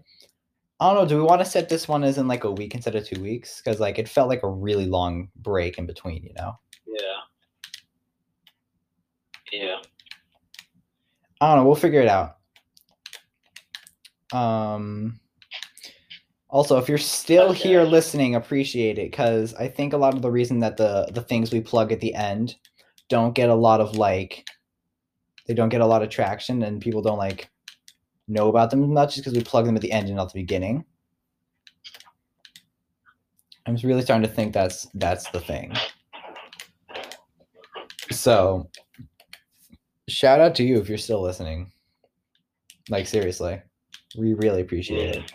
I 0.79 0.93
don't 0.93 1.03
know. 1.03 1.07
Do 1.07 1.17
we 1.17 1.23
want 1.23 1.41
to 1.41 1.45
set 1.45 1.69
this 1.69 1.87
one 1.87 2.03
as 2.03 2.17
in 2.17 2.27
like 2.27 2.43
a 2.43 2.51
week 2.51 2.75
instead 2.75 2.95
of 2.95 3.07
two 3.07 3.21
weeks? 3.21 3.61
Because 3.63 3.79
like 3.79 3.97
it 3.97 4.09
felt 4.09 4.27
like 4.27 4.43
a 4.43 4.49
really 4.49 4.85
long 4.85 5.29
break 5.37 5.77
in 5.77 5.85
between. 5.85 6.23
You 6.23 6.33
know. 6.37 6.59
Yeah. 6.85 7.19
Yeah. 9.51 9.77
I 11.39 11.47
don't 11.55 11.63
know. 11.63 11.65
We'll 11.65 11.75
figure 11.75 12.01
it 12.01 12.09
out. 12.09 12.37
Um. 14.33 15.19
Also, 16.49 16.77
if 16.77 16.87
you're 16.87 16.97
still 16.97 17.49
Okay. 17.49 17.69
here 17.69 17.83
listening, 17.83 18.35
appreciate 18.35 18.97
it 18.97 19.11
because 19.11 19.53
I 19.55 19.67
think 19.67 19.93
a 19.93 19.97
lot 19.97 20.13
of 20.13 20.21
the 20.21 20.31
reason 20.31 20.59
that 20.59 20.77
the 20.77 21.09
the 21.13 21.21
things 21.21 21.51
we 21.51 21.61
plug 21.61 21.91
at 21.91 21.99
the 21.99 22.13
end 22.13 22.55
don't 23.09 23.33
get 23.35 23.49
a 23.49 23.55
lot 23.55 23.81
of 23.81 23.95
like 23.97 24.45
they 25.47 25.53
don't 25.53 25.69
get 25.69 25.81
a 25.81 25.85
lot 25.85 26.01
of 26.01 26.09
traction 26.09 26.63
and 26.63 26.81
people 26.81 27.01
don't 27.01 27.17
like 27.17 27.49
know 28.27 28.49
about 28.49 28.71
them 28.71 28.83
as 28.83 28.89
much 28.89 29.17
is 29.17 29.23
because 29.23 29.33
we 29.33 29.43
plug 29.43 29.65
them 29.65 29.75
at 29.75 29.81
the 29.81 29.91
end 29.91 30.07
and 30.07 30.15
not 30.15 30.31
the 30.33 30.39
beginning. 30.39 30.85
I'm 33.65 33.75
really 33.83 34.01
starting 34.01 34.27
to 34.27 34.33
think 34.33 34.53
that's 34.53 34.87
that's 34.93 35.29
the 35.31 35.39
thing. 35.39 35.73
So 38.11 38.69
shout 40.07 40.39
out 40.39 40.55
to 40.55 40.63
you 40.63 40.79
if 40.79 40.87
you're 40.87 40.97
still 40.97 41.21
listening. 41.21 41.71
Like 42.89 43.07
seriously. 43.07 43.61
We 44.17 44.33
really 44.35 44.61
appreciate 44.61 45.15
it. 45.15 45.33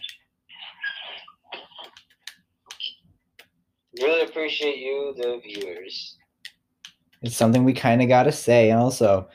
Really 4.00 4.22
appreciate 4.22 4.78
you, 4.78 5.14
the 5.16 5.40
viewers. 5.44 6.16
It's 7.22 7.36
something 7.36 7.64
we 7.64 7.74
kind 7.74 8.00
of 8.00 8.08
got 8.08 8.22
to 8.22 8.32
say. 8.32 8.70
And 8.70 8.80
also, 8.80 9.28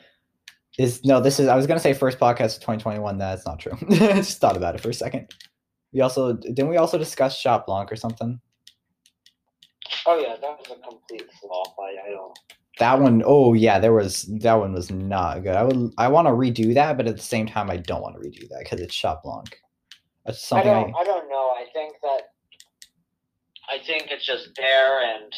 is 0.78 1.04
no, 1.04 1.20
this 1.20 1.40
is, 1.40 1.48
I 1.48 1.56
was 1.56 1.66
going 1.66 1.78
to 1.78 1.82
say 1.82 1.92
first 1.94 2.18
podcast 2.18 2.56
of 2.56 2.60
2021. 2.60 3.18
That's 3.18 3.46
not 3.46 3.58
true. 3.58 3.72
I 3.90 4.16
just 4.16 4.40
thought 4.40 4.56
about 4.56 4.74
it 4.74 4.80
for 4.80 4.90
a 4.90 4.94
second. 4.94 5.32
We 5.92 6.00
also, 6.00 6.34
didn't 6.34 6.68
we 6.68 6.76
also 6.76 6.98
discuss 6.98 7.40
Chat 7.40 7.64
Blanc 7.66 7.90
or 7.90 7.96
something? 7.96 8.40
Oh 10.06 10.18
yeah, 10.18 10.36
that 10.40 10.58
was 10.58 10.66
a 10.66 10.88
complete 10.88 11.28
flop. 11.40 11.74
I, 11.78 12.08
I 12.08 12.10
don't. 12.10 12.38
That 12.78 13.00
one, 13.00 13.22
oh 13.24 13.54
yeah, 13.54 13.78
there 13.78 13.94
was, 13.94 14.24
that 14.40 14.54
one 14.54 14.74
was 14.74 14.90
not 14.90 15.42
good. 15.42 15.56
I 15.56 15.62
would, 15.62 15.94
I 15.96 16.08
want 16.08 16.26
to 16.28 16.32
redo 16.32 16.74
that, 16.74 16.98
but 16.98 17.06
at 17.06 17.16
the 17.16 17.22
same 17.22 17.46
time, 17.46 17.70
I 17.70 17.78
don't 17.78 18.02
want 18.02 18.20
to 18.20 18.28
redo 18.28 18.46
that 18.50 18.58
because 18.58 18.80
it's 18.80 18.94
Chat 18.94 19.22
Blanc. 19.22 19.58
That's 20.26 20.46
something 20.46 20.70
I, 20.70 20.82
don't. 20.82 20.94
I 20.94 21.04
don't 21.04 21.28
know. 21.30 21.52
I 21.56 21.64
think 21.72 21.94
that. 22.02 22.22
I 23.68 23.78
think 23.84 24.08
it's 24.10 24.26
just 24.26 24.50
there, 24.56 25.02
and 25.02 25.32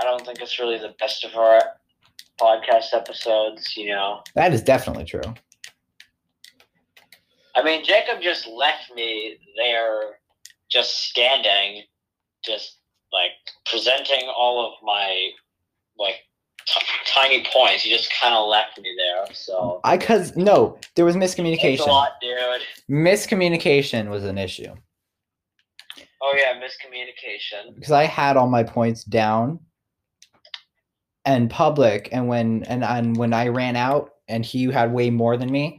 I 0.00 0.04
don't 0.04 0.24
think 0.26 0.40
it's 0.40 0.58
really 0.58 0.78
the 0.78 0.94
best 0.98 1.24
of 1.24 1.34
our 1.36 1.60
podcast 2.40 2.92
episodes. 2.92 3.76
You 3.76 3.88
know. 3.90 4.22
that 4.34 4.52
is 4.52 4.62
definitely 4.62 5.04
true. 5.04 5.34
I 7.54 7.62
mean, 7.62 7.84
Jacob 7.84 8.20
just 8.20 8.46
left 8.46 8.92
me 8.94 9.38
there, 9.56 10.18
just 10.70 11.04
standing, 11.04 11.84
just 12.44 12.78
like 13.12 13.30
presenting 13.64 14.28
all 14.36 14.66
of 14.66 14.74
my 14.82 15.30
like 15.98 16.16
t- 16.66 16.86
tiny 17.06 17.46
points. 17.52 17.82
He 17.82 17.90
just 17.90 18.12
kind 18.20 18.34
of 18.34 18.46
left 18.48 18.78
me 18.78 18.94
there. 18.96 19.34
So 19.34 19.80
I, 19.84 19.96
cause 19.96 20.36
no, 20.36 20.78
there 20.94 21.04
was 21.04 21.16
thanks 21.16 21.34
a 21.34 21.42
miscommunication. 21.42 21.86
lot, 21.86 22.12
dude. 22.20 22.60
Miscommunication 22.90 24.08
was 24.08 24.24
an 24.24 24.36
issue. 24.36 24.74
Oh 26.22 26.34
yeah, 26.36 26.60
miscommunication. 26.60 27.74
because 27.74 27.92
I 27.92 28.04
had 28.04 28.36
all 28.36 28.48
my 28.48 28.64
points 28.64 29.04
down 29.04 29.60
and 31.26 31.50
public, 31.50 32.08
and 32.12 32.28
when 32.28 32.62
and, 32.64 32.84
and 32.84 33.16
when 33.16 33.34
I 33.34 33.48
ran 33.48 33.76
out 33.76 34.12
and 34.28 34.44
he 34.44 34.70
had 34.70 34.92
way 34.92 35.10
more 35.10 35.36
than 35.36 35.50
me, 35.50 35.78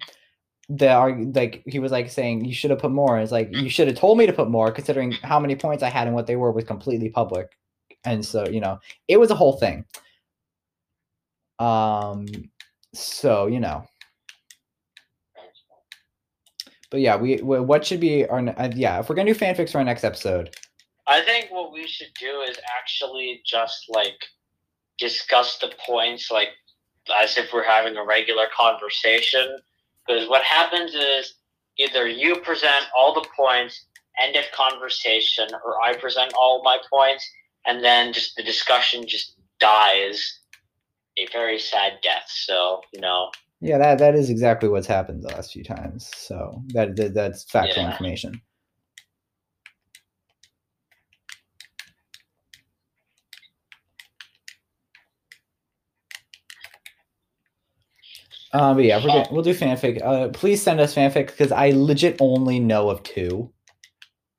the 0.70 1.32
like 1.34 1.64
he 1.66 1.80
was 1.80 1.92
like 1.92 2.12
saying 2.12 2.46
you 2.46 2.54
should 2.54 2.70
have 2.70 2.80
put 2.80 2.92
more. 2.92 3.18
It's 3.18 3.32
like 3.32 3.56
you 3.56 3.70
should 3.70 3.88
have 3.88 3.98
told 3.98 4.18
me 4.18 4.28
to 4.28 4.34
put 4.34 4.50
more, 4.50 4.72
considering 4.72 5.14
how 5.24 5.40
many 5.40 5.56
points 5.56 5.82
I 5.82 5.90
had 5.90 6.06
and 6.06 6.16
what 6.16 6.28
they 6.28 6.36
were 6.36 6.52
was 6.52 6.66
completely 6.66 7.10
public, 7.10 7.58
and 8.04 8.24
so 8.24 8.46
you 8.48 8.60
know 8.60 8.80
it 9.08 9.18
was 9.18 9.32
a 9.32 9.36
whole 9.36 9.54
thing. 9.54 9.86
Um, 11.60 12.28
so 12.94 13.48
you 13.48 13.62
know. 13.62 13.86
But 16.90 17.02
yeah, 17.02 17.18
we 17.18 17.38
wh- 17.38 17.68
what 17.68 17.86
should 17.86 18.00
be 18.02 18.26
our 18.28 18.40
uh, 18.40 18.70
yeah 18.76 19.00
if 19.00 19.10
we're 19.10 19.16
gonna 19.16 19.34
do 19.34 19.40
fanfics 19.40 19.72
for 19.72 19.78
our 19.78 19.84
next 19.86 20.04
episode, 20.04 20.56
I 21.08 21.22
think 21.22 21.48
what 21.52 21.72
we 21.72 21.88
should 21.88 22.14
do 22.20 22.42
is 22.50 22.58
actually 22.78 23.42
just 23.46 23.86
like 23.90 24.26
discuss 24.98 25.58
the 25.60 25.72
points 25.86 26.32
like 26.32 26.50
as 27.22 27.38
if 27.38 27.54
we're 27.54 27.64
having 27.64 27.96
a 27.98 28.06
regular 28.06 28.46
conversation. 28.56 29.58
Because 30.06 30.30
what 30.30 30.44
happens 30.44 30.94
is 30.94 31.36
either 31.78 32.08
you 32.08 32.38
present 32.38 32.86
all 32.98 33.14
the 33.14 33.26
points, 33.36 33.86
end 34.22 34.36
of 34.36 34.46
conversation, 34.52 35.48
or 35.66 35.82
I 35.84 35.96
present 35.96 36.34
all 36.38 36.62
my 36.64 36.78
points, 36.92 37.30
and 37.66 37.84
then 37.84 38.14
just 38.14 38.36
the 38.36 38.44
discussion 38.44 39.04
just 39.08 39.36
dies 39.60 40.40
a 41.18 41.28
very 41.32 41.60
sad 41.60 41.94
death. 42.02 42.28
So, 42.28 42.82
you 42.94 43.02
know, 43.02 43.32
Yeah, 43.60 43.78
that 43.80 43.98
that 44.00 44.16
is 44.16 44.30
exactly 44.30 44.70
what's 44.70 44.88
happened 44.88 45.24
the 45.24 45.30
last 45.30 45.52
few 45.52 45.64
times. 45.64 46.12
So 46.16 46.62
that, 46.70 46.96
that 46.96 47.14
that's 47.14 47.44
factual 47.44 47.84
Yeah. 47.84 47.92
information. 47.92 48.42
Um, 58.54 58.78
but 58.78 58.86
yeah, 58.86 58.98
we're 58.98 59.08
gonna, 59.08 59.28
we'll 59.32 59.44
do 59.44 59.54
fanfic. 59.54 60.02
Uh, 60.04 60.30
please 60.30 60.62
send 60.62 60.80
us 60.80 60.96
fanfic 60.96 61.28
because 61.28 61.52
I 61.52 61.72
legit 61.72 62.18
only 62.20 62.60
know 62.60 62.90
of 62.90 63.04
two 63.04 63.52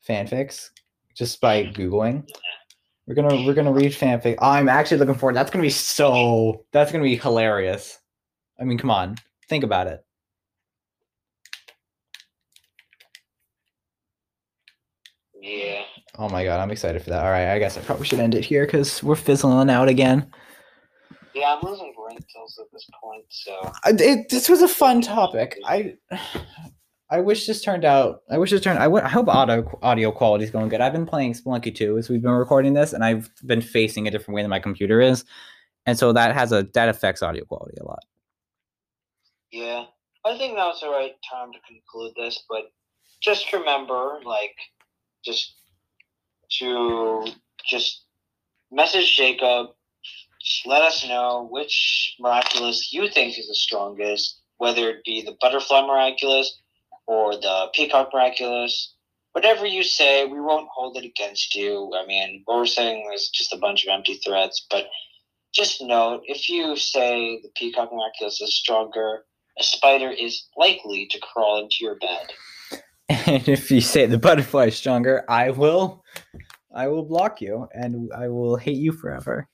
fanfics 0.08 0.70
just 1.14 1.40
by 1.40 1.64
googling. 1.64 2.26
We're 3.06 3.14
gonna 3.14 3.44
we're 3.44 3.54
gonna 3.54 3.72
read 3.72 3.92
fanfic. 3.92 4.36
I'm 4.40 4.68
actually 4.68 4.98
looking 4.98 5.14
forward. 5.14 5.36
That's 5.36 5.50
gonna 5.50 5.62
be 5.62 5.70
so. 5.70 6.64
That's 6.72 6.92
gonna 6.92 7.04
be 7.04 7.16
hilarious. 7.16 7.98
I 8.60 8.64
mean, 8.64 8.78
come 8.78 8.90
on, 8.90 9.16
think 9.48 9.64
about 9.64 9.86
it. 9.86 10.04
yeah. 15.48 15.82
Oh 16.16 16.28
my 16.28 16.44
god, 16.44 16.60
I'm 16.60 16.70
excited 16.70 17.02
for 17.02 17.10
that. 17.10 17.24
All 17.24 17.30
right, 17.30 17.52
I 17.52 17.58
guess 17.58 17.76
I 17.76 17.80
probably 17.80 18.06
should 18.06 18.20
end 18.20 18.34
it 18.34 18.44
here 18.44 18.66
because 18.66 19.02
we're 19.02 19.16
fizzling 19.16 19.70
out 19.70 19.88
again. 19.88 20.30
Yeah, 21.40 21.54
I'm 21.54 21.68
losing 21.68 21.94
cells 22.32 22.58
at 22.60 22.66
this 22.72 22.86
point, 23.02 23.24
so. 23.28 23.52
I- 23.84 23.90
It, 23.98 24.28
this 24.30 24.48
was 24.48 24.62
a 24.62 24.68
fun 24.68 25.00
topic. 25.02 25.58
I 25.64 25.94
I 27.10 27.20
wish 27.20 27.46
this 27.46 27.62
turned 27.62 27.86
out. 27.86 28.20
I 28.30 28.36
wish 28.36 28.50
this 28.50 28.60
turned. 28.60 28.78
I, 28.78 28.82
w- 28.84 29.02
I 29.02 29.08
hope 29.08 29.28
audio 29.28 29.78
audio 29.82 30.12
quality 30.12 30.44
is 30.44 30.50
going 30.50 30.68
good. 30.68 30.82
I've 30.82 30.92
been 30.92 31.06
playing 31.06 31.32
Spelunky 31.32 31.74
2 31.74 31.96
as 31.96 32.10
we've 32.10 32.20
been 32.20 32.32
recording 32.32 32.74
this, 32.74 32.92
and 32.92 33.02
I've 33.02 33.30
been 33.46 33.62
facing 33.62 34.06
a 34.06 34.10
different 34.10 34.34
way 34.34 34.42
than 34.42 34.50
my 34.50 34.58
computer 34.58 35.00
is, 35.00 35.24
and 35.86 35.98
so 35.98 36.12
that 36.12 36.34
has 36.34 36.52
a 36.52 36.66
that 36.74 36.90
affects 36.90 37.22
audio 37.22 37.44
quality 37.46 37.78
a 37.80 37.84
lot. 37.84 38.04
Yeah, 39.50 39.84
I 40.26 40.36
think 40.36 40.54
now's 40.54 40.80
the 40.80 40.88
right 40.90 41.14
time 41.30 41.50
to 41.52 41.58
conclude 41.66 42.12
this, 42.14 42.44
but 42.50 42.64
just 43.22 43.50
remember, 43.54 44.20
like, 44.26 44.54
just 45.24 45.54
to 46.58 47.24
just 47.66 48.04
message 48.70 49.16
Jacob, 49.16 49.68
let 50.66 50.82
us 50.82 51.06
know 51.06 51.48
which 51.50 52.14
miraculous 52.18 52.92
you 52.92 53.08
think 53.08 53.38
is 53.38 53.48
the 53.48 53.54
strongest, 53.54 54.40
whether 54.58 54.90
it 54.90 55.04
be 55.04 55.22
the 55.22 55.36
butterfly 55.40 55.82
miraculous 55.82 56.60
or 57.06 57.34
the 57.34 57.68
peacock 57.74 58.10
miraculous, 58.12 58.94
whatever 59.32 59.66
you 59.66 59.82
say, 59.82 60.24
we 60.26 60.40
won't 60.40 60.68
hold 60.72 60.96
it 60.96 61.04
against 61.04 61.54
you. 61.54 61.92
I 61.94 62.04
mean, 62.06 62.42
what 62.44 62.58
we're 62.58 62.66
saying 62.66 63.10
is 63.14 63.30
just 63.30 63.52
a 63.52 63.58
bunch 63.58 63.84
of 63.84 63.92
empty 63.92 64.20
threats. 64.24 64.66
But 64.70 64.86
just 65.54 65.80
note, 65.80 66.22
if 66.26 66.48
you 66.48 66.76
say 66.76 67.40
the 67.42 67.50
peacock 67.56 67.90
miraculous 67.92 68.40
is 68.40 68.54
stronger, 68.54 69.24
a 69.58 69.62
spider 69.62 70.10
is 70.10 70.46
likely 70.56 71.06
to 71.10 71.18
crawl 71.20 71.62
into 71.62 71.76
your 71.80 71.96
bed. 71.96 72.32
And 73.08 73.48
if 73.48 73.70
you 73.70 73.80
say 73.80 74.06
the 74.06 74.18
butterfly 74.18 74.66
is 74.66 74.76
stronger, 74.76 75.24
I 75.28 75.50
will, 75.50 76.04
I 76.74 76.88
will 76.88 77.04
block 77.04 77.40
you 77.40 77.66
and 77.72 78.10
I 78.14 78.28
will 78.28 78.56
hate 78.56 78.76
you 78.76 78.92
forever. 78.92 79.48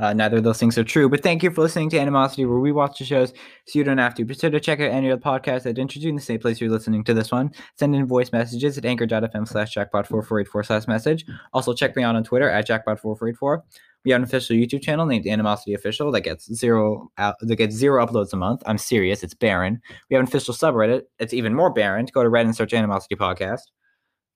Uh, 0.00 0.14
neither 0.14 0.38
of 0.38 0.44
those 0.44 0.58
things 0.58 0.78
are 0.78 0.84
true, 0.84 1.08
but 1.08 1.22
thank 1.22 1.42
you 1.42 1.50
for 1.50 1.60
listening 1.60 1.90
to 1.90 1.98
Animosity, 1.98 2.46
where 2.46 2.58
we 2.58 2.72
watch 2.72 2.98
the 2.98 3.04
shows 3.04 3.34
so 3.66 3.78
you 3.78 3.84
don't 3.84 3.98
have 3.98 4.14
to. 4.14 4.24
Be 4.24 4.34
sure 4.34 4.48
to 4.48 4.58
check 4.58 4.80
out 4.80 4.90
any 4.90 5.10
other 5.10 5.20
podcasts 5.20 5.64
that 5.64 5.78
introduce 5.78 6.04
you 6.04 6.08
in 6.08 6.16
the 6.16 6.22
same 6.22 6.40
place 6.40 6.60
you're 6.60 6.70
listening 6.70 7.04
to 7.04 7.12
this 7.12 7.30
one. 7.30 7.52
Send 7.78 7.94
in 7.94 8.06
voice 8.06 8.32
messages 8.32 8.78
at 8.78 8.86
anchor.fm 8.86 9.46
slash 9.46 9.74
jackpot4484 9.74 10.66
slash 10.66 10.88
message. 10.88 11.26
Also, 11.52 11.74
check 11.74 11.94
me 11.96 12.02
out 12.02 12.16
on 12.16 12.24
Twitter 12.24 12.48
at 12.48 12.66
jackpot4484. 12.66 13.62
We 14.04 14.12
have 14.12 14.20
an 14.20 14.24
official 14.24 14.56
YouTube 14.56 14.80
channel 14.80 15.04
named 15.04 15.26
Animosity 15.26 15.74
Official 15.74 16.10
that 16.12 16.22
gets 16.22 16.50
zero 16.54 17.10
out, 17.18 17.36
that 17.40 17.56
gets 17.56 17.74
zero 17.74 18.04
uploads 18.04 18.32
a 18.32 18.36
month. 18.36 18.62
I'm 18.64 18.78
serious, 18.78 19.22
it's 19.22 19.34
barren. 19.34 19.82
We 20.08 20.16
have 20.16 20.22
an 20.22 20.28
official 20.28 20.54
subreddit. 20.54 21.02
It's 21.18 21.34
even 21.34 21.54
more 21.54 21.70
barren. 21.70 22.06
Go 22.10 22.22
to 22.22 22.30
Reddit 22.30 22.46
and 22.46 22.56
search 22.56 22.72
Animosity 22.72 23.16
Podcast. 23.16 23.64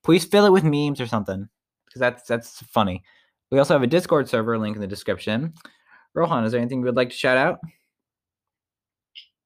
Please 0.02 0.26
fill 0.26 0.44
it 0.44 0.52
with 0.52 0.64
memes 0.64 1.00
or 1.00 1.06
something 1.06 1.48
because 1.86 2.00
that's 2.00 2.28
that's 2.28 2.60
funny. 2.64 3.02
We 3.54 3.60
also 3.60 3.74
have 3.74 3.84
a 3.84 3.86
Discord 3.86 4.28
server 4.28 4.58
link 4.58 4.74
in 4.74 4.80
the 4.80 4.88
description. 4.88 5.54
Rohan, 6.12 6.42
is 6.42 6.50
there 6.50 6.60
anything 6.60 6.80
you 6.80 6.86
would 6.86 6.96
like 6.96 7.10
to 7.10 7.14
shout 7.14 7.36
out? 7.36 7.60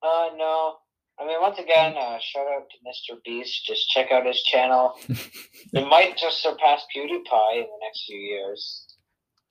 Uh, 0.03 0.31
no. 0.35 0.77
I 1.21 1.27
mean, 1.27 1.39
once 1.43 1.59
again, 1.59 1.95
uh, 1.95 2.17
shout 2.19 2.47
out 2.47 2.63
to 2.71 2.77
Mr. 2.89 3.19
Beast. 3.23 3.67
Just 3.67 3.91
check 3.91 4.11
out 4.11 4.25
his 4.25 4.43
channel. 4.45 4.95
it 5.09 5.87
might 5.91 6.17
just 6.17 6.43
surpass 6.43 6.87
PewDiePie 6.97 7.57
in 7.57 7.65
the 7.65 7.79
next 7.83 8.07
few 8.07 8.17
years. 8.17 8.87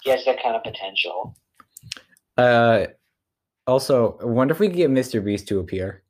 He 0.01 0.09
has 0.09 0.25
that 0.25 0.41
kind 0.41 0.55
of 0.55 0.63
potential. 0.63 1.37
Uh, 2.35 2.87
also, 3.67 4.17
I 4.19 4.25
wonder 4.25 4.55
if 4.55 4.59
we 4.59 4.69
could 4.69 4.77
get 4.77 4.89
Mr. 4.89 5.23
Beast 5.23 5.47
to 5.49 5.59
appear. 5.59 6.01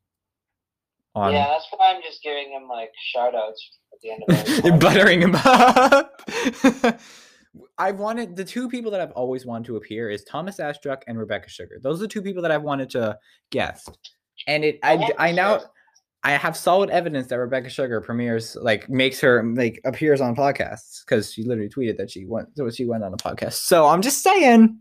On 1.14 1.34
Yeah, 1.34 1.48
that's 1.48 1.66
why 1.76 1.94
I'm 1.94 2.00
just 2.00 2.22
giving 2.22 2.50
him 2.50 2.66
like 2.66 2.92
shout 3.12 3.34
outs 3.34 3.72
at 3.92 4.00
the 4.00 4.10
end 4.10 4.22
of 4.26 4.64
You're 4.64 4.78
buttering 4.78 5.20
him 5.20 5.34
up. 5.34 6.22
I 7.78 7.92
wanted 7.92 8.36
the 8.36 8.44
two 8.44 8.68
people 8.68 8.90
that 8.92 9.00
I've 9.00 9.12
always 9.12 9.46
wanted 9.46 9.66
to 9.66 9.76
appear 9.76 10.10
is 10.10 10.24
Thomas 10.24 10.58
Astruc 10.58 11.02
and 11.06 11.18
Rebecca 11.18 11.48
Sugar. 11.48 11.78
Those 11.82 11.98
are 11.98 12.02
the 12.02 12.08
two 12.08 12.22
people 12.22 12.42
that 12.42 12.50
I've 12.50 12.62
wanted 12.62 12.90
to 12.90 13.18
guest. 13.50 13.98
And 14.46 14.64
it 14.64 14.78
I 14.82 14.96
want 14.96 15.14
I 15.18 15.32
now 15.32 15.60
I 16.24 16.32
have 16.32 16.56
solid 16.56 16.90
evidence 16.90 17.28
that 17.28 17.38
Rebecca 17.38 17.70
Sugar 17.70 18.00
premieres 18.00 18.56
like 18.60 18.88
makes 18.88 19.20
her 19.20 19.44
like 19.54 19.80
appears 19.84 20.20
on 20.20 20.34
podcasts 20.34 21.04
because 21.04 21.32
she 21.32 21.44
literally 21.44 21.70
tweeted 21.70 21.96
that 21.98 22.10
she 22.10 22.24
went 22.26 22.48
so 22.56 22.68
she 22.70 22.84
went 22.84 23.04
on 23.04 23.14
a 23.14 23.16
podcast. 23.16 23.54
So 23.54 23.86
I'm 23.86 24.02
just 24.02 24.22
saying 24.22 24.78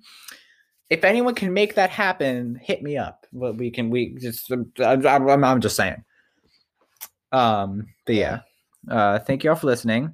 if 0.89 1.03
anyone 1.03 1.35
can 1.35 1.53
make 1.53 1.75
that 1.75 1.89
happen, 1.89 2.59
hit 2.61 2.81
me 2.81 2.97
up. 2.97 3.25
But 3.33 3.57
we 3.57 3.69
can 3.71 3.89
we 3.89 4.15
just 4.15 4.51
I'm, 4.51 5.05
I'm, 5.05 5.43
I'm 5.43 5.61
just 5.61 5.75
saying. 5.75 6.03
Um 7.31 7.87
but 8.05 8.15
yeah. 8.15 8.39
Uh 8.89 9.19
thank 9.19 9.43
you 9.43 9.51
all 9.51 9.55
for 9.55 9.67
listening. 9.67 10.13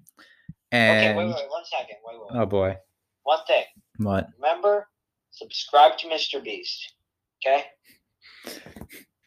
Okay, 0.73 1.07
And 1.07 1.17
wait, 1.17 1.25
wait, 1.27 1.35
wait, 1.35 1.49
one 1.49 1.63
second. 1.65 1.97
Wait, 2.05 2.19
wait. 2.19 2.41
oh 2.41 2.45
boy. 2.45 2.75
One 3.23 3.39
thing. 3.47 3.63
What? 3.97 4.27
Remember, 4.41 4.87
subscribe 5.31 5.97
to 5.99 6.07
Mr. 6.07 6.43
Beast. 6.43 6.93
Okay? 7.45 7.65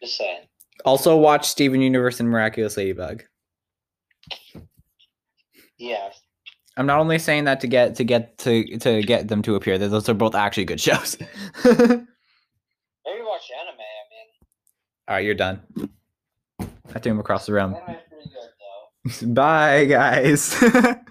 Just 0.03 0.17
saying. 0.17 0.41
Also 0.85 1.17
watch 1.17 1.47
Steven 1.49 1.81
Universe 1.81 2.21
and 2.21 2.29
Miraculous 2.29 2.77
Ladybug. 2.77 3.23
Yeah. 5.79 6.11
I'm 6.77 6.87
not 6.87 6.99
only 7.01 7.19
saying 7.19 7.45
that 7.45 7.61
to 7.61 7.67
get 7.67 7.95
to 7.97 8.05
get 8.05 8.37
to 8.39 8.79
to 8.79 9.03
get 9.03 9.29
them 9.29 9.41
to 9.43 9.55
appear. 9.55 9.79
Those 9.79 10.09
are 10.09 10.15
both 10.15 10.35
actually 10.35 10.65
good 10.67 10.81
shows. 10.81 11.17
Maybe 11.65 11.73
watch 11.75 13.51
anime. 13.61 13.79
I 13.79 14.05
mean, 14.11 14.29
All 15.09 15.15
right, 15.15 15.25
you're 15.25 15.35
done. 15.35 15.63
I 16.95 16.99
threw 16.99 17.13
him 17.13 17.21
across 17.21 17.47
the 17.47 17.53
room. 17.55 17.75
anime's 17.75 18.03
pretty 18.11 18.31
good 19.15 19.27
though. 19.29 19.33
Bye, 19.35 19.85
guys. 19.87 20.55